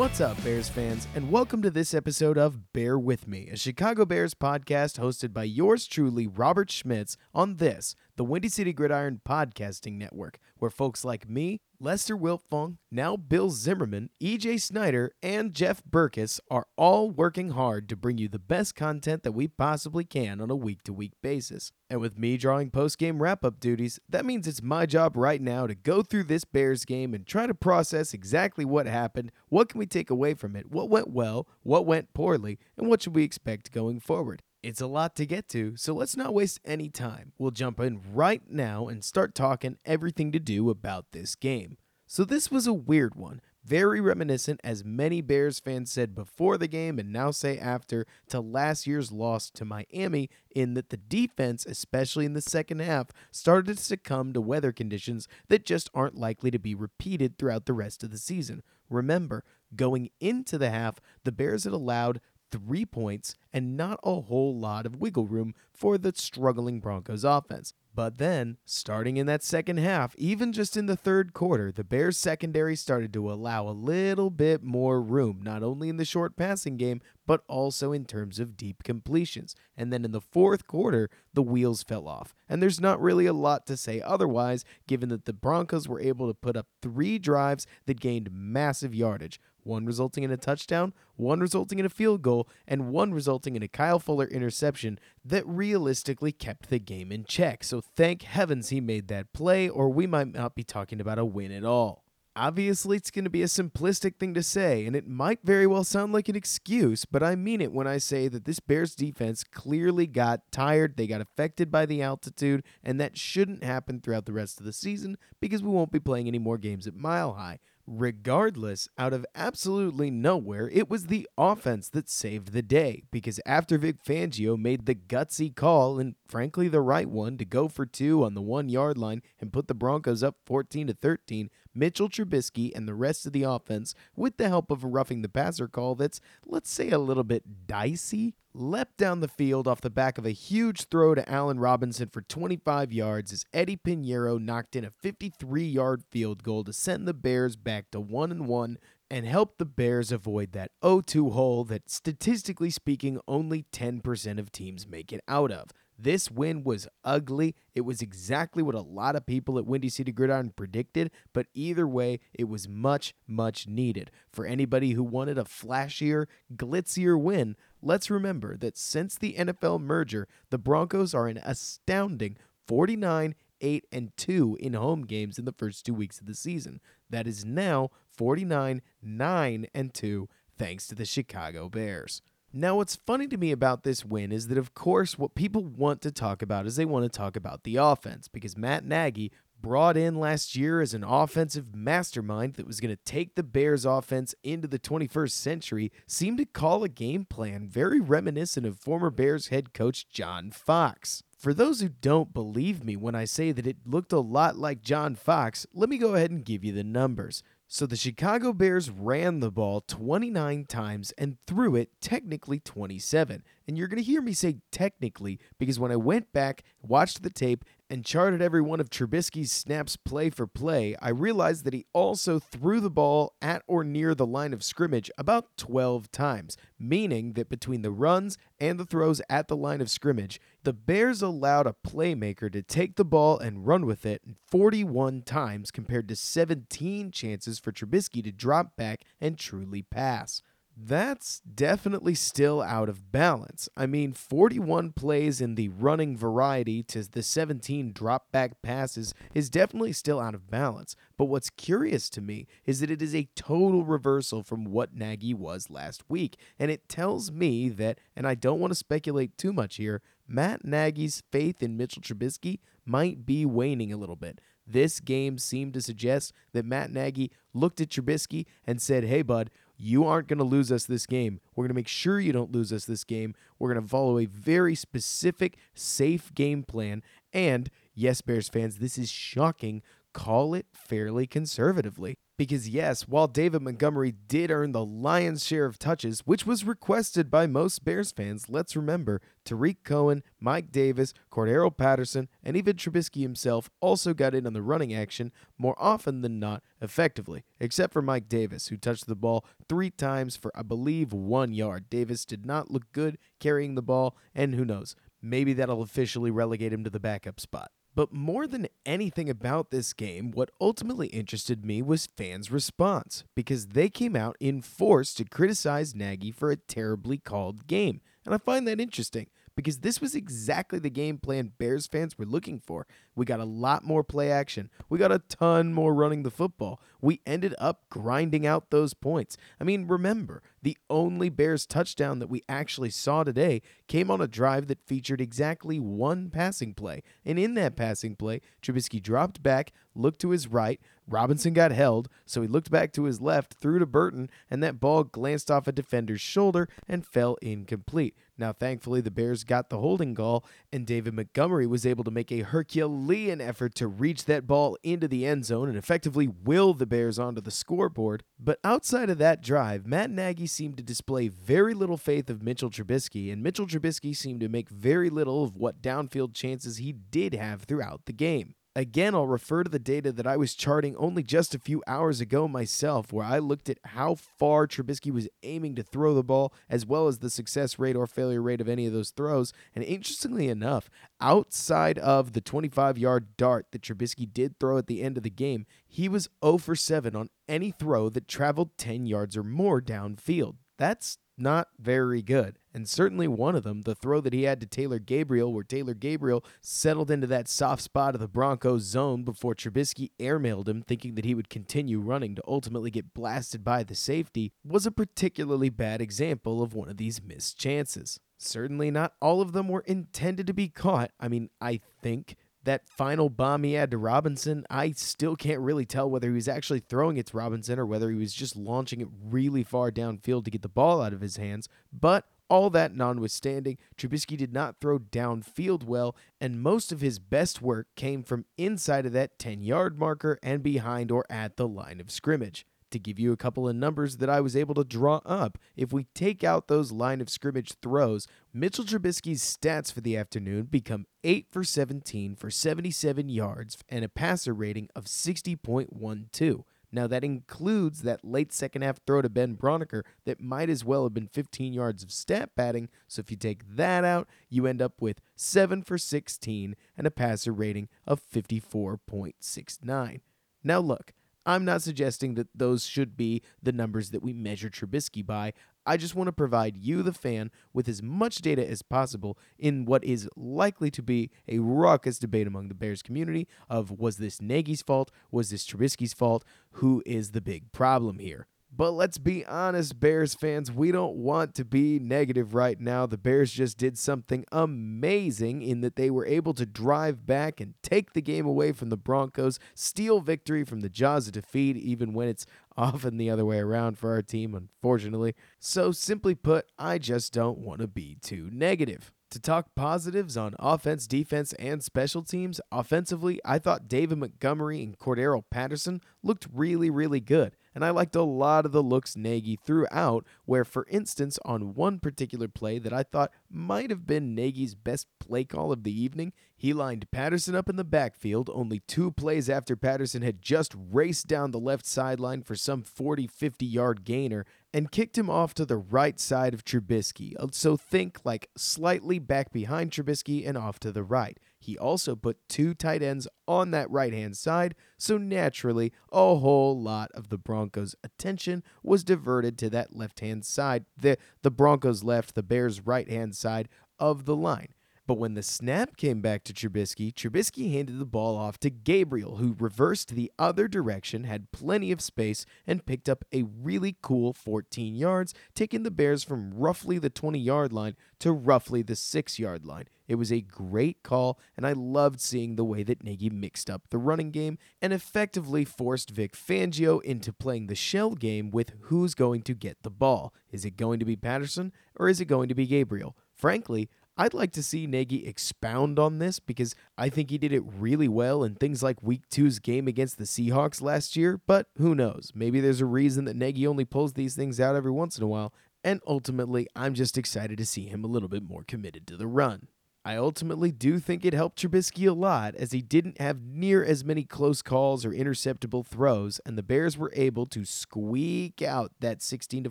What's 0.00 0.22
up, 0.22 0.42
Bears 0.42 0.70
fans, 0.70 1.06
and 1.14 1.30
welcome 1.30 1.60
to 1.60 1.70
this 1.70 1.92
episode 1.92 2.38
of 2.38 2.72
Bear 2.72 2.98
With 2.98 3.28
Me, 3.28 3.50
a 3.52 3.56
Chicago 3.58 4.06
Bears 4.06 4.32
podcast 4.32 4.98
hosted 4.98 5.34
by 5.34 5.44
yours 5.44 5.86
truly, 5.86 6.26
Robert 6.26 6.70
Schmitz, 6.70 7.18
on 7.34 7.56
this, 7.56 7.94
the 8.20 8.24
Windy 8.24 8.50
City 8.50 8.74
Gridiron 8.74 9.22
Podcasting 9.26 9.94
Network, 9.94 10.38
where 10.58 10.70
folks 10.70 11.06
like 11.06 11.26
me, 11.26 11.62
Lester 11.80 12.14
Wiltfong, 12.14 12.76
now 12.92 13.16
Bill 13.16 13.48
Zimmerman, 13.48 14.10
EJ 14.22 14.60
Snyder, 14.60 15.12
and 15.22 15.54
Jeff 15.54 15.82
Berckes 15.88 16.38
are 16.50 16.66
all 16.76 17.10
working 17.10 17.52
hard 17.52 17.88
to 17.88 17.96
bring 17.96 18.18
you 18.18 18.28
the 18.28 18.38
best 18.38 18.74
content 18.74 19.22
that 19.22 19.32
we 19.32 19.48
possibly 19.48 20.04
can 20.04 20.42
on 20.42 20.50
a 20.50 20.54
week 20.54 20.82
to 20.82 20.92
week 20.92 21.14
basis. 21.22 21.72
And 21.88 21.98
with 21.98 22.18
me 22.18 22.36
drawing 22.36 22.70
post 22.70 22.98
game 22.98 23.22
wrap 23.22 23.42
up 23.42 23.58
duties, 23.58 23.98
that 24.06 24.26
means 24.26 24.46
it's 24.46 24.60
my 24.60 24.84
job 24.84 25.16
right 25.16 25.40
now 25.40 25.66
to 25.66 25.74
go 25.74 26.02
through 26.02 26.24
this 26.24 26.44
Bears 26.44 26.84
game 26.84 27.14
and 27.14 27.26
try 27.26 27.46
to 27.46 27.54
process 27.54 28.12
exactly 28.12 28.66
what 28.66 28.84
happened, 28.84 29.32
what 29.48 29.70
can 29.70 29.78
we 29.78 29.86
take 29.86 30.10
away 30.10 30.34
from 30.34 30.56
it, 30.56 30.70
what 30.70 30.90
went 30.90 31.08
well, 31.08 31.48
what 31.62 31.86
went 31.86 32.12
poorly, 32.12 32.58
and 32.76 32.86
what 32.86 33.00
should 33.00 33.14
we 33.14 33.24
expect 33.24 33.72
going 33.72 33.98
forward. 33.98 34.42
It's 34.62 34.82
a 34.82 34.86
lot 34.86 35.16
to 35.16 35.24
get 35.24 35.48
to, 35.50 35.74
so 35.76 35.94
let's 35.94 36.18
not 36.18 36.34
waste 36.34 36.60
any 36.66 36.90
time. 36.90 37.32
We'll 37.38 37.50
jump 37.50 37.80
in 37.80 38.02
right 38.12 38.42
now 38.46 38.88
and 38.88 39.02
start 39.02 39.34
talking 39.34 39.78
everything 39.86 40.32
to 40.32 40.38
do 40.38 40.68
about 40.68 41.12
this 41.12 41.34
game. 41.34 41.78
So, 42.06 42.24
this 42.24 42.50
was 42.50 42.66
a 42.66 42.74
weird 42.74 43.14
one, 43.14 43.40
very 43.64 44.02
reminiscent, 44.02 44.60
as 44.62 44.84
many 44.84 45.22
Bears 45.22 45.60
fans 45.60 45.90
said 45.90 46.14
before 46.14 46.58
the 46.58 46.68
game 46.68 46.98
and 46.98 47.10
now 47.10 47.30
say 47.30 47.56
after, 47.56 48.06
to 48.28 48.40
last 48.40 48.86
year's 48.86 49.10
loss 49.10 49.48
to 49.50 49.64
Miami, 49.64 50.28
in 50.50 50.74
that 50.74 50.90
the 50.90 50.98
defense, 50.98 51.64
especially 51.64 52.26
in 52.26 52.34
the 52.34 52.42
second 52.42 52.80
half, 52.80 53.08
started 53.30 53.78
to 53.78 53.82
succumb 53.82 54.34
to 54.34 54.42
weather 54.42 54.72
conditions 54.72 55.26
that 55.48 55.64
just 55.64 55.88
aren't 55.94 56.18
likely 56.18 56.50
to 56.50 56.58
be 56.58 56.74
repeated 56.74 57.38
throughout 57.38 57.64
the 57.64 57.72
rest 57.72 58.02
of 58.02 58.10
the 58.10 58.18
season. 58.18 58.62
Remember, 58.90 59.44
going 59.74 60.10
into 60.20 60.58
the 60.58 60.70
half, 60.70 60.98
the 61.24 61.32
Bears 61.32 61.64
had 61.64 61.72
allowed 61.72 62.20
three 62.50 62.84
points 62.84 63.34
and 63.52 63.76
not 63.76 64.00
a 64.02 64.20
whole 64.20 64.56
lot 64.56 64.86
of 64.86 64.96
wiggle 64.96 65.26
room 65.26 65.54
for 65.72 65.98
the 65.98 66.12
struggling 66.14 66.80
Broncos 66.80 67.24
offense. 67.24 67.72
But 67.92 68.18
then, 68.18 68.56
starting 68.64 69.16
in 69.16 69.26
that 69.26 69.42
second 69.42 69.78
half, 69.78 70.14
even 70.16 70.52
just 70.52 70.76
in 70.76 70.86
the 70.86 70.96
third 70.96 71.32
quarter, 71.32 71.72
the 71.72 71.82
Bears 71.82 72.16
secondary 72.16 72.76
started 72.76 73.12
to 73.12 73.30
allow 73.30 73.68
a 73.68 73.72
little 73.72 74.30
bit 74.30 74.62
more 74.62 75.02
room, 75.02 75.40
not 75.42 75.64
only 75.64 75.88
in 75.88 75.96
the 75.96 76.04
short 76.04 76.36
passing 76.36 76.76
game, 76.76 77.00
but 77.26 77.42
also 77.48 77.92
in 77.92 78.04
terms 78.04 78.38
of 78.38 78.56
deep 78.56 78.84
completions. 78.84 79.56
And 79.76 79.92
then 79.92 80.04
in 80.04 80.12
the 80.12 80.20
fourth 80.20 80.68
quarter, 80.68 81.10
the 81.34 81.42
wheels 81.42 81.82
fell 81.82 82.06
off. 82.06 82.32
And 82.48 82.62
there's 82.62 82.80
not 82.80 83.00
really 83.00 83.26
a 83.26 83.32
lot 83.32 83.66
to 83.66 83.76
say 83.76 84.00
otherwise, 84.00 84.64
given 84.86 85.08
that 85.08 85.24
the 85.24 85.32
Broncos 85.32 85.88
were 85.88 86.00
able 86.00 86.28
to 86.28 86.34
put 86.34 86.56
up 86.56 86.68
three 86.80 87.18
drives 87.18 87.66
that 87.86 88.00
gained 88.00 88.30
massive 88.32 88.94
yardage 88.94 89.40
one 89.64 89.86
resulting 89.86 90.24
in 90.24 90.30
a 90.30 90.36
touchdown, 90.36 90.92
one 91.16 91.40
resulting 91.40 91.78
in 91.78 91.86
a 91.86 91.90
field 91.90 92.22
goal, 92.22 92.48
and 92.66 92.90
one 92.90 93.12
resulting 93.12 93.56
in 93.56 93.62
a 93.62 93.68
Kyle 93.68 93.98
Fuller 93.98 94.26
interception 94.26 94.98
that 95.24 95.46
realistically 95.46 96.32
kept 96.32 96.70
the 96.70 96.78
game 96.78 97.12
in 97.12 97.24
check. 97.24 97.64
So 97.64 97.80
thank 97.80 98.22
heavens 98.22 98.68
he 98.68 98.80
made 98.80 99.08
that 99.08 99.32
play, 99.32 99.68
or 99.68 99.88
we 99.88 100.06
might 100.06 100.32
not 100.32 100.54
be 100.54 100.64
talking 100.64 101.00
about 101.00 101.18
a 101.18 101.24
win 101.24 101.52
at 101.52 101.64
all. 101.64 102.04
Obviously, 102.36 102.96
it's 102.96 103.10
going 103.10 103.24
to 103.24 103.30
be 103.30 103.42
a 103.42 103.46
simplistic 103.46 104.16
thing 104.16 104.34
to 104.34 104.42
say, 104.42 104.86
and 104.86 104.94
it 104.94 105.06
might 105.06 105.40
very 105.42 105.66
well 105.66 105.82
sound 105.82 106.12
like 106.12 106.28
an 106.28 106.36
excuse, 106.36 107.04
but 107.04 107.24
I 107.24 107.34
mean 107.34 107.60
it 107.60 107.72
when 107.72 107.88
I 107.88 107.98
say 107.98 108.28
that 108.28 108.44
this 108.44 108.60
Bears 108.60 108.94
defense 108.94 109.42
clearly 109.42 110.06
got 110.06 110.52
tired, 110.52 110.96
they 110.96 111.08
got 111.08 111.20
affected 111.20 111.72
by 111.72 111.86
the 111.86 112.02
altitude, 112.02 112.62
and 112.84 113.00
that 113.00 113.18
shouldn't 113.18 113.64
happen 113.64 114.00
throughout 114.00 114.26
the 114.26 114.32
rest 114.32 114.60
of 114.60 114.64
the 114.64 114.72
season 114.72 115.18
because 115.40 115.62
we 115.62 115.70
won't 115.70 115.90
be 115.90 115.98
playing 115.98 116.28
any 116.28 116.38
more 116.38 116.56
games 116.56 116.86
at 116.86 116.94
Mile 116.94 117.32
High. 117.32 117.58
Regardless, 117.92 118.88
out 118.96 119.12
of 119.12 119.26
absolutely 119.34 120.12
nowhere, 120.12 120.70
it 120.72 120.88
was 120.88 121.06
the 121.06 121.28
offense 121.36 121.88
that 121.88 122.08
saved 122.08 122.52
the 122.52 122.62
day 122.62 123.02
because 123.10 123.40
after 123.44 123.78
Vic 123.78 123.96
Fangio 124.04 124.56
made 124.56 124.86
the 124.86 124.94
gutsy 124.94 125.52
call 125.52 125.98
and 125.98 126.14
frankly 126.28 126.68
the 126.68 126.82
right 126.82 127.08
one 127.08 127.36
to 127.36 127.44
go 127.44 127.66
for 127.66 127.84
two 127.84 128.24
on 128.24 128.34
the 128.34 128.40
one 128.40 128.68
yard 128.68 128.96
line 128.96 129.22
and 129.40 129.52
put 129.52 129.66
the 129.66 129.74
Broncos 129.74 130.22
up 130.22 130.36
14 130.46 130.86
to 130.86 130.94
13, 130.94 131.50
Mitchell 131.74 132.08
Trubisky 132.08 132.70
and 132.72 132.86
the 132.86 132.94
rest 132.94 133.26
of 133.26 133.32
the 133.32 133.42
offense, 133.42 133.96
with 134.14 134.36
the 134.36 134.48
help 134.48 134.70
of 134.70 134.84
a 134.84 134.86
roughing 134.86 135.22
the 135.22 135.28
passer 135.28 135.66
call 135.66 135.96
that's, 135.96 136.20
let's 136.46 136.70
say, 136.70 136.90
a 136.90 136.98
little 136.98 137.24
bit 137.24 137.66
dicey, 137.66 138.36
leapt 138.52 138.96
down 138.96 139.20
the 139.20 139.28
field 139.28 139.68
off 139.68 139.80
the 139.80 139.90
back 139.90 140.18
of 140.18 140.26
a 140.26 140.30
huge 140.30 140.86
throw 140.88 141.14
to 141.14 141.28
Allen 141.30 141.60
Robinson 141.60 142.08
for 142.08 142.22
25 142.22 142.92
yards 142.92 143.32
as 143.32 143.44
Eddie 143.52 143.76
Piñeiro 143.76 144.40
knocked 144.40 144.74
in 144.74 144.84
a 144.84 144.90
53 144.90 145.64
yard 145.64 146.02
field 146.10 146.42
goal 146.42 146.64
to 146.64 146.72
send 146.72 147.06
the 147.06 147.14
Bears 147.14 147.56
back 147.56 147.90
to 147.90 148.00
1 148.00 148.30
and 148.30 148.46
1 148.46 148.78
and 149.10 149.26
help 149.26 149.58
the 149.58 149.64
Bears 149.64 150.12
avoid 150.12 150.52
that 150.52 150.70
0 150.84 151.00
2 151.00 151.30
hole 151.30 151.64
that, 151.64 151.90
statistically 151.90 152.70
speaking, 152.70 153.20
only 153.26 153.64
10% 153.72 154.38
of 154.38 154.52
teams 154.52 154.86
make 154.86 155.12
it 155.12 155.20
out 155.26 155.50
of. 155.50 155.70
This 156.02 156.30
win 156.30 156.64
was 156.64 156.88
ugly. 157.04 157.54
It 157.74 157.82
was 157.82 158.00
exactly 158.00 158.62
what 158.62 158.74
a 158.74 158.80
lot 158.80 159.16
of 159.16 159.26
people 159.26 159.58
at 159.58 159.66
Windy 159.66 159.90
City 159.90 160.12
Gridiron 160.12 160.50
predicted, 160.56 161.10
but 161.34 161.46
either 161.52 161.86
way, 161.86 162.20
it 162.32 162.48
was 162.48 162.66
much, 162.66 163.14
much 163.26 163.66
needed. 163.66 164.10
For 164.32 164.46
anybody 164.46 164.92
who 164.92 165.02
wanted 165.02 165.36
a 165.36 165.44
flashier, 165.44 166.26
glitzier 166.56 167.20
win, 167.20 167.54
let's 167.82 168.10
remember 168.10 168.56
that 168.56 168.76
since 168.76 169.16
the 169.16 169.34
NFL 169.34 169.80
merger, 169.80 170.28
the 170.50 170.58
Broncos 170.58 171.14
are 171.14 171.28
an 171.28 171.38
astounding 171.38 172.36
49 172.66 173.34
8 173.62 173.86
and 173.92 174.16
2 174.16 174.56
in 174.60 174.72
home 174.72 175.04
games 175.04 175.38
in 175.38 175.44
the 175.44 175.52
first 175.52 175.84
2 175.84 175.92
weeks 175.92 176.18
of 176.18 176.26
the 176.26 176.34
season. 176.34 176.80
That 177.10 177.26
is 177.26 177.44
now 177.44 177.90
49 178.10 178.82
9 179.02 179.66
and 179.74 179.94
2 179.94 180.28
thanks 180.56 180.86
to 180.88 180.94
the 180.94 181.04
Chicago 181.04 181.68
Bears. 181.68 182.22
Now, 182.52 182.76
what's 182.76 182.96
funny 182.96 183.28
to 183.28 183.36
me 183.36 183.52
about 183.52 183.84
this 183.84 184.04
win 184.04 184.32
is 184.32 184.48
that, 184.48 184.58
of 184.58 184.74
course, 184.74 185.16
what 185.16 185.36
people 185.36 185.64
want 185.64 186.00
to 186.02 186.10
talk 186.10 186.42
about 186.42 186.66
is 186.66 186.74
they 186.74 186.84
want 186.84 187.04
to 187.04 187.16
talk 187.16 187.36
about 187.36 187.62
the 187.62 187.76
offense 187.76 188.26
because 188.26 188.56
Matt 188.56 188.84
Nagy 188.84 189.30
brought 189.60 189.96
in 189.96 190.14
last 190.14 190.56
year 190.56 190.80
as 190.80 190.94
an 190.94 191.04
offensive 191.04 191.74
mastermind 191.74 192.54
that 192.54 192.66
was 192.66 192.80
going 192.80 192.94
to 192.94 193.02
take 193.04 193.34
the 193.34 193.42
Bears 193.42 193.84
offense 193.84 194.34
into 194.42 194.68
the 194.68 194.78
21st 194.78 195.30
century, 195.32 195.92
seemed 196.06 196.38
to 196.38 196.44
call 196.44 196.84
a 196.84 196.88
game 196.88 197.24
plan 197.24 197.68
very 197.68 198.00
reminiscent 198.00 198.66
of 198.66 198.78
former 198.78 199.10
Bears 199.10 199.48
head 199.48 199.72
coach 199.72 200.08
John 200.08 200.50
Fox. 200.50 201.22
For 201.36 201.54
those 201.54 201.80
who 201.80 201.88
don't 201.88 202.34
believe 202.34 202.84
me 202.84 202.96
when 202.96 203.14
I 203.14 203.24
say 203.24 203.50
that 203.52 203.66
it 203.66 203.78
looked 203.86 204.12
a 204.12 204.20
lot 204.20 204.56
like 204.56 204.82
John 204.82 205.14
Fox, 205.14 205.66
let 205.72 205.88
me 205.88 205.96
go 205.96 206.14
ahead 206.14 206.30
and 206.30 206.44
give 206.44 206.64
you 206.64 206.72
the 206.72 206.84
numbers. 206.84 207.42
So 207.72 207.86
the 207.86 207.94
Chicago 207.94 208.52
Bears 208.52 208.90
ran 208.90 209.38
the 209.38 209.52
ball 209.52 209.80
29 209.82 210.64
times 210.64 211.12
and 211.16 211.36
threw 211.46 211.76
it 211.76 212.00
technically 212.00 212.58
27. 212.58 213.44
And 213.68 213.78
you're 213.78 213.86
going 213.86 214.02
to 214.02 214.04
hear 214.04 214.20
me 214.20 214.32
say 214.32 214.56
technically 214.72 215.38
because 215.56 215.78
when 215.78 215.92
I 215.92 215.96
went 215.96 216.32
back, 216.32 216.64
watched 216.82 217.22
the 217.22 217.30
tape, 217.30 217.64
and 217.90 218.04
charted 218.04 218.40
every 218.40 218.60
one 218.60 218.78
of 218.78 218.88
Trubisky's 218.88 219.50
snaps 219.50 219.96
play 219.96 220.30
for 220.30 220.46
play, 220.46 220.94
I 221.02 221.08
realized 221.08 221.64
that 221.64 221.74
he 221.74 221.86
also 221.92 222.38
threw 222.38 222.78
the 222.78 222.88
ball 222.88 223.34
at 223.42 223.64
or 223.66 223.82
near 223.82 224.14
the 224.14 224.24
line 224.24 224.52
of 224.52 224.62
scrimmage 224.62 225.10
about 225.18 225.56
12 225.56 226.12
times, 226.12 226.56
meaning 226.78 227.32
that 227.32 227.48
between 227.48 227.82
the 227.82 227.90
runs 227.90 228.38
and 228.60 228.78
the 228.78 228.86
throws 228.86 229.20
at 229.28 229.48
the 229.48 229.56
line 229.56 229.80
of 229.80 229.90
scrimmage, 229.90 230.40
the 230.62 230.72
Bears 230.72 231.20
allowed 231.20 231.66
a 231.66 231.74
playmaker 231.84 232.50
to 232.52 232.62
take 232.62 232.94
the 232.94 233.04
ball 233.04 233.38
and 233.38 233.66
run 233.66 233.84
with 233.84 234.06
it 234.06 234.22
41 234.46 235.22
times 235.22 235.72
compared 235.72 236.06
to 236.08 236.16
17 236.16 237.10
chances 237.10 237.58
for 237.58 237.72
Trubisky 237.72 238.22
to 238.22 238.30
drop 238.30 238.76
back 238.76 239.02
and 239.20 239.36
truly 239.36 239.82
pass. 239.82 240.42
That's 240.86 241.40
definitely 241.40 242.14
still 242.14 242.62
out 242.62 242.88
of 242.88 243.12
balance. 243.12 243.68
I 243.76 243.86
mean, 243.86 244.12
41 244.12 244.92
plays 244.92 245.40
in 245.40 245.54
the 245.54 245.68
running 245.68 246.16
variety 246.16 246.82
to 246.84 247.02
the 247.02 247.22
17 247.22 247.92
drop 247.92 248.32
back 248.32 248.62
passes 248.62 249.14
is 249.34 249.50
definitely 249.50 249.92
still 249.92 250.18
out 250.18 250.34
of 250.34 250.50
balance. 250.50 250.96
But 251.16 251.26
what's 251.26 251.50
curious 251.50 252.08
to 252.10 252.20
me 252.20 252.46
is 252.64 252.80
that 252.80 252.90
it 252.90 253.02
is 253.02 253.14
a 253.14 253.28
total 253.34 253.84
reversal 253.84 254.42
from 254.42 254.64
what 254.64 254.94
Nagy 254.94 255.34
was 255.34 255.70
last 255.70 256.02
week. 256.08 256.36
And 256.58 256.70
it 256.70 256.88
tells 256.88 257.30
me 257.30 257.68
that, 257.68 257.98
and 258.16 258.26
I 258.26 258.34
don't 258.34 258.60
want 258.60 258.70
to 258.70 258.76
speculate 258.76 259.36
too 259.36 259.52
much 259.52 259.76
here, 259.76 260.00
Matt 260.26 260.64
Nagy's 260.64 261.22
faith 261.30 261.62
in 261.62 261.76
Mitchell 261.76 262.02
Trubisky 262.02 262.60
might 262.86 263.26
be 263.26 263.44
waning 263.44 263.92
a 263.92 263.96
little 263.96 264.16
bit. 264.16 264.40
This 264.66 265.00
game 265.00 265.36
seemed 265.38 265.74
to 265.74 265.82
suggest 265.82 266.32
that 266.52 266.64
Matt 266.64 266.92
Nagy 266.92 267.32
looked 267.52 267.80
at 267.80 267.88
Trubisky 267.88 268.46
and 268.64 268.80
said, 268.80 269.04
Hey, 269.04 269.22
bud, 269.22 269.50
you 269.80 270.04
aren't 270.04 270.28
going 270.28 270.38
to 270.38 270.44
lose 270.44 270.70
us 270.70 270.84
this 270.84 271.06
game. 271.06 271.40
We're 271.56 271.64
going 271.64 271.70
to 271.70 271.74
make 271.74 271.88
sure 271.88 272.20
you 272.20 272.32
don't 272.32 272.52
lose 272.52 272.72
us 272.72 272.84
this 272.84 273.02
game. 273.02 273.34
We're 273.58 273.72
going 273.72 273.82
to 273.82 273.88
follow 273.88 274.18
a 274.18 274.26
very 274.26 274.74
specific, 274.74 275.56
safe 275.74 276.34
game 276.34 276.62
plan. 276.62 277.02
And 277.32 277.70
yes, 277.94 278.20
Bears 278.20 278.48
fans, 278.48 278.76
this 278.76 278.98
is 278.98 279.10
shocking. 279.10 279.82
Call 280.12 280.54
it 280.54 280.66
fairly 280.72 281.26
conservatively. 281.26 282.18
Because, 282.40 282.70
yes, 282.70 283.06
while 283.06 283.26
David 283.26 283.60
Montgomery 283.60 284.14
did 284.26 284.50
earn 284.50 284.72
the 284.72 284.82
lion's 284.82 285.44
share 285.44 285.66
of 285.66 285.78
touches, 285.78 286.20
which 286.20 286.46
was 286.46 286.64
requested 286.64 287.30
by 287.30 287.46
most 287.46 287.84
Bears 287.84 288.12
fans, 288.12 288.48
let's 288.48 288.74
remember 288.74 289.20
Tarik 289.44 289.84
Cohen, 289.84 290.22
Mike 290.40 290.72
Davis, 290.72 291.12
Cordarrelle 291.30 291.76
Patterson, 291.76 292.30
and 292.42 292.56
even 292.56 292.76
Trubisky 292.76 293.20
himself 293.20 293.68
also 293.82 294.14
got 294.14 294.34
in 294.34 294.46
on 294.46 294.54
the 294.54 294.62
running 294.62 294.94
action 294.94 295.32
more 295.58 295.74
often 295.76 296.22
than 296.22 296.40
not 296.40 296.62
effectively, 296.80 297.44
except 297.60 297.92
for 297.92 298.00
Mike 298.00 298.26
Davis, 298.26 298.68
who 298.68 298.78
touched 298.78 299.06
the 299.06 299.14
ball 299.14 299.44
three 299.68 299.90
times 299.90 300.34
for, 300.34 300.50
I 300.56 300.62
believe, 300.62 301.12
one 301.12 301.52
yard. 301.52 301.90
Davis 301.90 302.24
did 302.24 302.46
not 302.46 302.70
look 302.70 302.90
good 302.92 303.18
carrying 303.38 303.74
the 303.74 303.82
ball, 303.82 304.16
and 304.34 304.54
who 304.54 304.64
knows, 304.64 304.96
maybe 305.20 305.52
that'll 305.52 305.82
officially 305.82 306.30
relegate 306.30 306.72
him 306.72 306.84
to 306.84 306.90
the 306.90 306.98
backup 306.98 307.38
spot. 307.38 307.70
But 307.94 308.12
more 308.12 308.46
than 308.46 308.68
anything 308.86 309.28
about 309.28 309.70
this 309.70 309.92
game, 309.92 310.30
what 310.30 310.50
ultimately 310.60 311.08
interested 311.08 311.64
me 311.64 311.82
was 311.82 312.06
fans' 312.16 312.50
response, 312.50 313.24
because 313.34 313.68
they 313.68 313.88
came 313.88 314.14
out 314.14 314.36
in 314.38 314.62
force 314.62 315.12
to 315.14 315.24
criticize 315.24 315.94
Nagy 315.94 316.30
for 316.30 316.50
a 316.50 316.56
terribly 316.56 317.18
called 317.18 317.66
game. 317.66 318.00
And 318.24 318.34
I 318.34 318.38
find 318.38 318.66
that 318.68 318.80
interesting 318.80 319.26
because 319.56 319.78
this 319.78 320.00
was 320.00 320.14
exactly 320.14 320.78
the 320.78 320.88
game 320.88 321.18
plan 321.18 321.52
Bears 321.58 321.86
fans 321.86 322.16
were 322.16 322.24
looking 322.24 322.60
for. 322.60 322.86
We 323.14 323.26
got 323.26 323.40
a 323.40 323.44
lot 323.44 323.84
more 323.84 324.04
play 324.04 324.30
action. 324.30 324.70
We 324.88 324.98
got 324.98 325.12
a 325.12 325.18
ton 325.18 325.74
more 325.74 325.92
running 325.92 326.22
the 326.22 326.30
football. 326.30 326.80
We 327.00 327.20
ended 327.26 327.54
up 327.58 327.82
grinding 327.90 328.46
out 328.46 328.70
those 328.70 328.94
points. 328.94 329.36
I 329.60 329.64
mean, 329.64 329.86
remember, 329.86 330.42
the 330.62 330.76
only 330.88 331.28
Bears 331.28 331.66
touchdown 331.66 332.18
that 332.18 332.28
we 332.28 332.42
actually 332.48 332.90
saw 332.90 333.24
today 333.24 333.62
came 333.88 334.10
on 334.10 334.20
a 334.20 334.28
drive 334.28 334.66
that 334.68 334.86
featured 334.86 335.20
exactly 335.20 335.80
one 335.80 336.30
passing 336.30 336.74
play. 336.74 337.02
And 337.24 337.38
in 337.38 337.54
that 337.54 337.76
passing 337.76 338.16
play, 338.16 338.40
Trubisky 338.62 339.02
dropped 339.02 339.42
back, 339.42 339.72
looked 339.94 340.20
to 340.20 340.30
his 340.30 340.48
right, 340.48 340.80
Robinson 341.10 341.52
got 341.52 341.72
held, 341.72 342.08
so 342.24 342.40
he 342.40 342.48
looked 342.48 342.70
back 342.70 342.92
to 342.92 343.04
his 343.04 343.20
left, 343.20 343.54
threw 343.54 343.78
to 343.78 343.86
Burton, 343.86 344.30
and 344.48 344.62
that 344.62 344.78
ball 344.78 345.02
glanced 345.04 345.50
off 345.50 345.66
a 345.66 345.72
defender's 345.72 346.20
shoulder 346.20 346.68
and 346.88 347.04
fell 347.04 347.36
incomplete. 347.42 348.16
Now, 348.38 348.52
thankfully, 348.52 349.00
the 349.00 349.10
Bears 349.10 349.44
got 349.44 349.68
the 349.68 349.78
holding 349.78 350.14
call, 350.14 350.44
and 350.72 350.86
David 350.86 351.14
Montgomery 351.14 351.66
was 351.66 351.84
able 351.84 352.04
to 352.04 352.10
make 352.10 352.30
a 352.32 352.40
Herculean 352.40 353.40
effort 353.40 353.74
to 353.74 353.86
reach 353.86 354.24
that 354.26 354.46
ball 354.46 354.78
into 354.82 355.08
the 355.08 355.26
end 355.26 355.44
zone 355.44 355.68
and 355.68 355.76
effectively 355.76 356.28
will 356.28 356.72
the 356.72 356.86
Bears 356.90 357.18
onto 357.18 357.40
the 357.40 357.50
scoreboard. 357.50 358.22
But 358.38 358.58
outside 358.62 359.08
of 359.08 359.16
that 359.16 359.42
drive, 359.42 359.86
Matt 359.86 360.10
Nagy 360.10 360.46
seemed 360.46 360.76
to 360.76 360.82
display 360.82 361.28
very 361.28 361.72
little 361.72 361.96
faith 361.96 362.28
of 362.28 362.42
Mitchell 362.42 362.68
Trubisky, 362.68 363.32
and 363.32 363.42
Mitchell 363.42 363.66
Trubisky 363.66 364.14
seemed 364.14 364.40
to 364.40 364.50
make 364.50 364.68
very 364.68 365.08
little 365.08 365.42
of 365.42 365.56
what 365.56 365.80
downfield 365.80 366.34
chances 366.34 366.76
he 366.76 366.92
did 366.92 367.32
have 367.32 367.62
throughout 367.62 368.02
the 368.04 368.12
game. 368.12 368.54
Again, 368.76 369.16
I'll 369.16 369.26
refer 369.26 369.64
to 369.64 369.70
the 369.70 369.80
data 369.80 370.12
that 370.12 370.28
I 370.28 370.36
was 370.36 370.54
charting 370.54 370.94
only 370.94 371.24
just 371.24 371.56
a 371.56 371.58
few 371.58 371.82
hours 371.88 372.20
ago 372.20 372.46
myself, 372.46 373.12
where 373.12 373.26
I 373.26 373.40
looked 373.40 373.68
at 373.68 373.80
how 373.84 374.14
far 374.14 374.68
Trubisky 374.68 375.10
was 375.10 375.28
aiming 375.42 375.74
to 375.74 375.82
throw 375.82 376.14
the 376.14 376.22
ball, 376.22 376.54
as 376.68 376.86
well 376.86 377.08
as 377.08 377.18
the 377.18 377.30
success 377.30 377.80
rate 377.80 377.96
or 377.96 378.06
failure 378.06 378.40
rate 378.40 378.60
of 378.60 378.68
any 378.68 378.86
of 378.86 378.92
those 378.92 379.10
throws. 379.10 379.52
And 379.74 379.82
interestingly 379.82 380.48
enough, 380.48 380.88
outside 381.20 381.98
of 381.98 382.32
the 382.32 382.40
25 382.40 382.96
yard 382.96 383.36
dart 383.36 383.66
that 383.72 383.82
Trubisky 383.82 384.32
did 384.32 384.60
throw 384.60 384.78
at 384.78 384.86
the 384.86 385.02
end 385.02 385.16
of 385.16 385.24
the 385.24 385.30
game, 385.30 385.66
he 385.88 386.08
was 386.08 386.28
0 386.44 386.58
for 386.58 386.76
7 386.76 387.16
on 387.16 387.28
any 387.48 387.72
throw 387.72 388.08
that 388.10 388.28
traveled 388.28 388.78
10 388.78 389.04
yards 389.04 389.36
or 389.36 389.42
more 389.42 389.80
downfield. 389.80 390.54
That's 390.78 391.18
not 391.36 391.68
very 391.76 392.22
good. 392.22 392.59
And 392.72 392.88
certainly 392.88 393.26
one 393.26 393.56
of 393.56 393.64
them, 393.64 393.82
the 393.82 393.94
throw 393.94 394.20
that 394.20 394.32
he 394.32 394.44
had 394.44 394.60
to 394.60 394.66
Taylor 394.66 394.98
Gabriel, 394.98 395.52
where 395.52 395.64
Taylor 395.64 395.94
Gabriel 395.94 396.44
settled 396.60 397.10
into 397.10 397.26
that 397.26 397.48
soft 397.48 397.82
spot 397.82 398.14
of 398.14 398.20
the 398.20 398.28
Broncos 398.28 398.82
zone 398.82 399.24
before 399.24 399.54
Trubisky 399.54 400.10
airmailed 400.20 400.68
him, 400.68 400.82
thinking 400.82 401.14
that 401.16 401.24
he 401.24 401.34
would 401.34 401.48
continue 401.48 401.98
running 401.98 402.34
to 402.36 402.42
ultimately 402.46 402.90
get 402.90 403.12
blasted 403.12 403.64
by 403.64 403.82
the 403.82 403.94
safety, 403.94 404.52
was 404.64 404.86
a 404.86 404.92
particularly 404.92 405.68
bad 405.68 406.00
example 406.00 406.62
of 406.62 406.74
one 406.74 406.88
of 406.88 406.96
these 406.96 407.22
missed 407.22 407.58
chances. 407.58 408.20
Certainly 408.38 408.90
not 408.90 409.14
all 409.20 409.40
of 409.40 409.52
them 409.52 409.68
were 409.68 409.82
intended 409.82 410.46
to 410.46 410.54
be 410.54 410.68
caught. 410.68 411.10
I 411.18 411.28
mean, 411.28 411.50
I 411.60 411.80
think 412.00 412.36
that 412.64 412.88
final 412.88 413.30
bomb 413.30 413.64
he 413.64 413.72
had 413.72 413.90
to 413.90 413.98
Robinson, 413.98 414.64
I 414.70 414.92
still 414.92 415.34
can't 415.34 415.60
really 415.60 415.86
tell 415.86 416.08
whether 416.08 416.28
he 416.28 416.34
was 416.34 416.48
actually 416.48 416.80
throwing 416.80 417.16
it 417.16 417.26
to 417.26 417.36
Robinson 417.36 417.78
or 417.78 417.86
whether 417.86 418.10
he 418.10 418.16
was 418.16 418.32
just 418.32 418.56
launching 418.56 419.00
it 419.00 419.08
really 419.22 419.64
far 419.64 419.90
downfield 419.90 420.44
to 420.44 420.50
get 420.50 420.62
the 420.62 420.68
ball 420.68 421.00
out 421.02 421.12
of 421.12 421.20
his 421.20 421.36
hands. 421.36 421.68
But 421.92 422.26
all 422.50 422.68
that 422.70 422.94
notwithstanding, 422.94 423.78
Trubisky 423.96 424.36
did 424.36 424.52
not 424.52 424.80
throw 424.80 424.98
downfield 424.98 425.84
well, 425.84 426.16
and 426.40 426.60
most 426.60 426.92
of 426.92 427.00
his 427.00 427.18
best 427.18 427.62
work 427.62 427.86
came 427.96 428.22
from 428.22 428.44
inside 428.58 429.06
of 429.06 429.12
that 429.12 429.38
10 429.38 429.62
yard 429.62 429.98
marker 429.98 430.38
and 430.42 430.62
behind 430.62 431.10
or 431.10 431.24
at 431.30 431.56
the 431.56 431.68
line 431.68 432.00
of 432.00 432.10
scrimmage 432.10 432.66
to 432.90 432.98
give 432.98 433.18
you 433.18 433.32
a 433.32 433.36
couple 433.36 433.68
of 433.68 433.76
numbers 433.76 434.16
that 434.16 434.28
I 434.28 434.40
was 434.40 434.56
able 434.56 434.74
to 434.74 434.84
draw 434.84 435.20
up. 435.24 435.58
If 435.76 435.92
we 435.92 436.08
take 436.14 436.42
out 436.42 436.66
those 436.66 436.92
line 436.92 437.20
of 437.20 437.30
scrimmage 437.30 437.74
throws, 437.80 438.26
Mitchell 438.52 438.84
Trubisky's 438.84 439.42
stats 439.42 439.92
for 439.92 440.00
the 440.00 440.16
afternoon 440.16 440.64
become 440.64 441.06
8 441.22 441.46
for 441.50 441.64
17 441.64 442.34
for 442.34 442.50
77 442.50 443.28
yards 443.28 443.78
and 443.88 444.04
a 444.04 444.08
passer 444.08 444.52
rating 444.52 444.88
of 444.96 445.04
60.12. 445.04 446.64
Now, 446.92 447.06
that 447.06 447.22
includes 447.22 448.02
that 448.02 448.24
late 448.24 448.52
second 448.52 448.82
half 448.82 448.98
throw 449.06 449.22
to 449.22 449.28
Ben 449.28 449.56
Braunecker 449.56 450.02
that 450.24 450.40
might 450.40 450.68
as 450.68 450.84
well 450.84 451.04
have 451.04 451.14
been 451.14 451.28
15 451.28 451.72
yards 451.72 452.02
of 452.02 452.10
stat 452.10 452.50
padding. 452.56 452.88
So, 453.06 453.20
if 453.20 453.30
you 453.30 453.36
take 453.36 453.76
that 453.76 454.04
out, 454.04 454.28
you 454.48 454.66
end 454.66 454.82
up 454.82 455.00
with 455.00 455.20
7 455.36 455.82
for 455.82 455.98
16 455.98 456.74
and 456.96 457.06
a 457.06 457.10
passer 457.10 457.52
rating 457.52 457.88
of 458.06 458.20
54.69. 458.32 460.20
Now, 460.64 460.80
look, 460.80 461.12
I'm 461.46 461.64
not 461.64 461.82
suggesting 461.82 462.34
that 462.34 462.48
those 462.54 462.84
should 462.86 463.16
be 463.16 463.42
the 463.62 463.72
numbers 463.72 464.10
that 464.10 464.22
we 464.22 464.32
measure 464.32 464.68
Trubisky 464.68 465.24
by. 465.24 465.52
I 465.86 465.96
just 465.96 466.14
want 466.14 466.28
to 466.28 466.32
provide 466.32 466.76
you, 466.76 467.02
the 467.02 467.14
fan, 467.14 467.50
with 467.72 467.88
as 467.88 468.02
much 468.02 468.36
data 468.36 468.68
as 468.68 468.82
possible 468.82 469.38
in 469.58 469.86
what 469.86 470.04
is 470.04 470.28
likely 470.36 470.90
to 470.90 471.02
be 471.02 471.30
a 471.48 471.58
raucous 471.58 472.18
debate 472.18 472.46
among 472.46 472.68
the 472.68 472.74
Bears 472.74 473.02
community 473.02 473.48
of 473.70 473.90
was 473.90 474.18
this 474.18 474.42
Nagy's 474.42 474.82
fault? 474.82 475.10
Was 475.30 475.50
this 475.50 475.66
Trubisky's 475.66 476.12
fault? 476.12 476.44
Who 476.72 477.02
is 477.06 477.30
the 477.30 477.40
big 477.40 477.72
problem 477.72 478.18
here? 478.18 478.46
But 478.74 478.92
let's 478.92 479.18
be 479.18 479.44
honest, 479.46 479.98
Bears 479.98 480.34
fans, 480.34 480.70
we 480.70 480.92
don't 480.92 481.16
want 481.16 481.54
to 481.56 481.64
be 481.64 481.98
negative 481.98 482.54
right 482.54 482.80
now. 482.80 483.04
The 483.04 483.18
Bears 483.18 483.52
just 483.52 483.76
did 483.78 483.98
something 483.98 484.44
amazing 484.52 485.62
in 485.62 485.80
that 485.80 485.96
they 485.96 486.08
were 486.08 486.24
able 486.24 486.54
to 486.54 486.64
drive 486.64 487.26
back 487.26 487.60
and 487.60 487.74
take 487.82 488.12
the 488.12 488.22
game 488.22 488.46
away 488.46 488.70
from 488.72 488.88
the 488.88 488.96
Broncos, 488.96 489.58
steal 489.74 490.20
victory 490.20 490.64
from 490.64 490.80
the 490.80 490.88
jaws 490.88 491.26
of 491.26 491.32
defeat, 491.32 491.76
even 491.76 492.14
when 492.14 492.28
it's 492.28 492.46
often 492.76 493.16
the 493.16 493.28
other 493.28 493.44
way 493.44 493.58
around 493.58 493.98
for 493.98 494.12
our 494.12 494.22
team, 494.22 494.54
unfortunately. 494.54 495.34
So, 495.58 495.90
simply 495.90 496.36
put, 496.36 496.66
I 496.78 496.98
just 496.98 497.32
don't 497.32 497.58
want 497.58 497.80
to 497.80 497.88
be 497.88 498.16
too 498.22 498.48
negative. 498.52 499.12
To 499.30 499.38
talk 499.38 499.74
positives 499.76 500.36
on 500.36 500.56
offense, 500.58 501.06
defense, 501.06 501.52
and 501.52 501.84
special 501.84 502.22
teams, 502.22 502.60
offensively, 502.72 503.40
I 503.44 503.60
thought 503.60 503.86
David 503.88 504.18
Montgomery 504.18 504.82
and 504.82 504.98
Cordarrelle 504.98 505.44
Patterson 505.50 506.00
looked 506.22 506.48
really, 506.52 506.90
really 506.90 507.20
good 507.20 507.56
and 507.74 507.84
I 507.84 507.90
liked 507.90 508.16
a 508.16 508.22
lot 508.22 508.66
of 508.66 508.72
the 508.72 508.82
looks 508.82 509.16
Nagy 509.16 509.56
threw 509.56 509.86
out, 509.90 510.26
where, 510.44 510.64
for 510.64 510.86
instance, 510.90 511.38
on 511.44 511.74
one 511.74 511.98
particular 511.98 512.48
play 512.48 512.78
that 512.78 512.92
I 512.92 513.02
thought 513.02 513.32
might 513.48 513.90
have 513.90 514.06
been 514.06 514.34
Nagy's 514.34 514.74
best 514.74 515.06
play 515.18 515.44
call 515.44 515.72
of 515.72 515.84
the 515.84 516.02
evening, 516.02 516.32
he 516.60 516.74
lined 516.74 517.10
Patterson 517.10 517.54
up 517.54 517.70
in 517.70 517.76
the 517.76 517.84
backfield 517.84 518.50
only 518.52 518.80
two 518.80 519.10
plays 519.10 519.48
after 519.48 519.76
Patterson 519.76 520.20
had 520.20 520.42
just 520.42 520.74
raced 520.76 521.26
down 521.26 521.52
the 521.52 521.58
left 521.58 521.86
sideline 521.86 522.42
for 522.42 522.54
some 522.54 522.82
40 522.82 523.26
50 523.28 523.64
yard 523.64 524.04
gainer 524.04 524.44
and 524.74 524.92
kicked 524.92 525.16
him 525.16 525.30
off 525.30 525.54
to 525.54 525.64
the 525.64 525.78
right 525.78 526.20
side 526.20 526.52
of 526.52 526.62
Trubisky. 526.62 527.32
Uh, 527.40 527.46
so 527.50 527.78
think 527.78 528.20
like 528.24 528.50
slightly 528.58 529.18
back 529.18 529.50
behind 529.52 529.90
Trubisky 529.90 530.46
and 530.46 530.58
off 530.58 530.78
to 530.80 530.92
the 530.92 531.02
right. 531.02 531.38
He 531.58 531.78
also 531.78 532.14
put 532.14 532.46
two 532.46 532.74
tight 532.74 533.02
ends 533.02 533.26
on 533.48 533.70
that 533.70 533.90
right 533.90 534.12
hand 534.12 534.36
side, 534.36 534.74
so 534.98 535.16
naturally, 535.16 535.94
a 536.12 536.36
whole 536.36 536.78
lot 536.78 537.10
of 537.12 537.30
the 537.30 537.38
Broncos' 537.38 537.96
attention 538.04 538.62
was 538.82 539.02
diverted 539.02 539.56
to 539.58 539.70
that 539.70 539.96
left 539.96 540.20
hand 540.20 540.44
side. 540.44 540.84
The, 540.94 541.16
the 541.40 541.50
Broncos 541.50 542.04
left 542.04 542.34
the 542.34 542.42
Bears' 542.42 542.84
right 542.84 543.08
hand 543.08 543.34
side 543.34 543.70
of 543.98 544.26
the 544.26 544.36
line. 544.36 544.74
But 545.10 545.18
when 545.18 545.34
the 545.34 545.42
snap 545.42 545.96
came 545.96 546.20
back 546.20 546.44
to 546.44 546.52
Trubisky, 546.52 547.12
Trubisky 547.12 547.72
handed 547.72 547.98
the 547.98 548.04
ball 548.04 548.36
off 548.36 548.60
to 548.60 548.70
Gabriel, 548.70 549.38
who 549.38 549.56
reversed 549.58 550.14
the 550.14 550.30
other 550.38 550.68
direction, 550.68 551.24
had 551.24 551.50
plenty 551.50 551.90
of 551.90 552.00
space, 552.00 552.46
and 552.64 552.86
picked 552.86 553.08
up 553.08 553.24
a 553.32 553.42
really 553.42 553.96
cool 554.02 554.32
14 554.32 554.94
yards, 554.94 555.34
taking 555.52 555.82
the 555.82 555.90
Bears 555.90 556.22
from 556.22 556.54
roughly 556.54 556.96
the 556.96 557.10
20 557.10 557.40
yard 557.40 557.72
line 557.72 557.96
to 558.20 558.30
roughly 558.30 558.82
the 558.82 558.94
6 558.94 559.36
yard 559.36 559.66
line. 559.66 559.88
It 560.06 560.14
was 560.14 560.30
a 560.30 560.42
great 560.42 561.02
call, 561.02 561.40
and 561.56 561.66
I 561.66 561.72
loved 561.72 562.20
seeing 562.20 562.54
the 562.54 562.64
way 562.64 562.84
that 562.84 563.02
Nagy 563.02 563.30
mixed 563.30 563.68
up 563.68 563.88
the 563.90 563.98
running 563.98 564.30
game 564.30 564.58
and 564.80 564.92
effectively 564.92 565.64
forced 565.64 566.10
Vic 566.10 566.36
Fangio 566.36 567.02
into 567.02 567.32
playing 567.32 567.66
the 567.66 567.74
shell 567.74 568.14
game 568.14 568.52
with 568.52 568.74
who's 568.82 569.16
going 569.16 569.42
to 569.42 569.54
get 569.54 569.82
the 569.82 569.90
ball. 569.90 570.32
Is 570.52 570.64
it 570.64 570.76
going 570.76 571.00
to 571.00 571.04
be 571.04 571.16
Patterson 571.16 571.72
or 571.96 572.08
is 572.08 572.20
it 572.20 572.26
going 572.26 572.48
to 572.48 572.54
be 572.54 572.66
Gabriel? 572.66 573.16
Frankly, 573.40 573.88
I'd 574.16 574.34
like 574.34 574.52
to 574.52 574.62
see 574.62 574.86
Nagy 574.86 575.26
expound 575.26 575.98
on 575.98 576.18
this 576.18 576.40
because 576.40 576.74
I 576.98 577.08
think 577.08 577.30
he 577.30 577.38
did 577.38 577.52
it 577.52 577.62
really 577.64 578.08
well 578.08 578.44
in 578.44 578.54
things 578.54 578.82
like 578.82 579.02
week 579.02 579.28
two's 579.30 579.58
game 579.58 579.88
against 579.88 580.18
the 580.18 580.24
Seahawks 580.24 580.82
last 580.82 581.16
year, 581.16 581.40
but 581.46 581.68
who 581.78 581.94
knows? 581.94 582.32
Maybe 582.34 582.60
there's 582.60 582.80
a 582.80 582.86
reason 582.86 583.24
that 583.24 583.36
Nagy 583.36 583.66
only 583.66 583.84
pulls 583.84 584.12
these 584.12 584.34
things 584.34 584.60
out 584.60 584.76
every 584.76 584.90
once 584.90 585.16
in 585.16 585.24
a 585.24 585.28
while, 585.28 585.54
and 585.82 586.00
ultimately, 586.06 586.66
I'm 586.76 586.94
just 586.94 587.16
excited 587.16 587.56
to 587.58 587.66
see 587.66 587.86
him 587.86 588.04
a 588.04 588.08
little 588.08 588.28
bit 588.28 588.42
more 588.42 588.64
committed 588.64 589.06
to 589.06 589.16
the 589.16 589.26
run. 589.26 589.68
I 590.10 590.16
ultimately 590.16 590.72
do 590.72 590.98
think 590.98 591.24
it 591.24 591.34
helped 591.34 591.62
Trubisky 591.62 592.08
a 592.08 592.12
lot 592.12 592.56
as 592.56 592.72
he 592.72 592.82
didn't 592.82 593.20
have 593.20 593.42
near 593.42 593.84
as 593.84 594.04
many 594.04 594.24
close 594.24 594.60
calls 594.60 595.04
or 595.04 595.12
interceptable 595.12 595.86
throws, 595.86 596.40
and 596.44 596.58
the 596.58 596.64
Bears 596.64 596.98
were 596.98 597.12
able 597.14 597.46
to 597.46 597.64
squeak 597.64 598.60
out 598.60 598.90
that 598.98 599.22
16 599.22 599.70